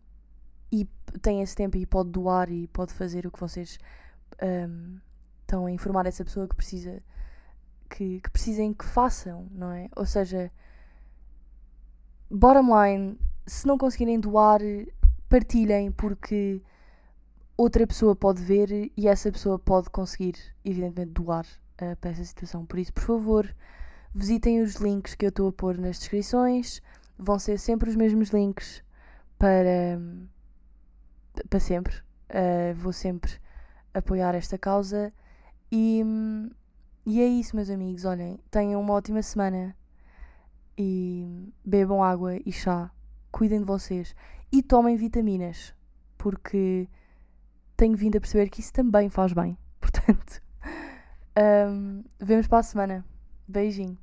e 0.70 0.88
tem 1.20 1.42
esse 1.42 1.54
tempo 1.54 1.76
e 1.76 1.86
pode 1.86 2.10
doar 2.10 2.50
e 2.50 2.66
pode 2.68 2.92
fazer 2.92 3.26
o 3.26 3.30
que 3.30 3.38
vocês 3.38 3.78
um, 4.42 4.98
estão 5.42 5.66
a 5.66 5.70
informar 5.70 6.06
essa 6.06 6.24
pessoa 6.24 6.48
que 6.48 6.56
precisa 6.56 7.02
que, 7.88 8.20
que 8.20 8.30
precisem 8.30 8.72
que 8.72 8.84
façam, 8.84 9.46
não 9.50 9.70
é? 9.70 9.88
Ou 9.94 10.06
seja, 10.06 10.50
bottom 12.30 12.68
line, 12.82 13.18
se 13.46 13.66
não 13.66 13.76
conseguirem 13.76 14.18
doar, 14.18 14.60
partilhem 15.32 15.90
porque 15.90 16.60
outra 17.56 17.86
pessoa 17.86 18.14
pode 18.14 18.42
ver 18.42 18.92
e 18.94 19.08
essa 19.08 19.32
pessoa 19.32 19.58
pode 19.58 19.88
conseguir, 19.88 20.34
evidentemente, 20.62 21.12
doar 21.12 21.46
uh, 21.80 21.96
para 21.96 22.10
essa 22.10 22.22
situação. 22.22 22.66
Por 22.66 22.78
isso, 22.78 22.92
por 22.92 23.02
favor, 23.02 23.56
visitem 24.14 24.60
os 24.60 24.74
links 24.74 25.14
que 25.14 25.24
eu 25.24 25.30
estou 25.30 25.48
a 25.48 25.52
pôr 25.52 25.78
nas 25.78 25.98
descrições. 25.98 26.82
Vão 27.18 27.38
ser 27.38 27.58
sempre 27.58 27.88
os 27.88 27.96
mesmos 27.96 28.28
links 28.28 28.84
para, 29.38 29.98
para 31.48 31.60
sempre. 31.60 31.94
Uh, 32.28 32.74
vou 32.74 32.92
sempre 32.92 33.32
apoiar 33.94 34.34
esta 34.34 34.58
causa. 34.58 35.10
E, 35.70 36.02
e 37.06 37.22
é 37.22 37.26
isso, 37.26 37.56
meus 37.56 37.70
amigos. 37.70 38.04
Olhem, 38.04 38.38
tenham 38.50 38.82
uma 38.82 38.92
ótima 38.92 39.22
semana. 39.22 39.74
E 40.76 41.50
bebam 41.64 42.04
água 42.04 42.36
e 42.44 42.52
chá. 42.52 42.90
Cuidem 43.32 43.58
de 43.58 43.64
vocês. 43.64 44.14
E 44.52 44.62
tomem 44.62 44.94
vitaminas. 44.94 45.74
Porque 46.16 46.88
tenho 47.76 47.96
vindo 47.96 48.16
a 48.16 48.20
perceber 48.20 48.48
que 48.48 48.60
isso 48.60 48.72
também 48.72 49.08
faz 49.08 49.32
bem. 49.32 49.58
Portanto, 49.80 50.40
um, 51.68 52.04
vemos 52.20 52.46
para 52.46 52.58
a 52.58 52.62
semana. 52.62 53.04
Beijinho. 53.48 53.98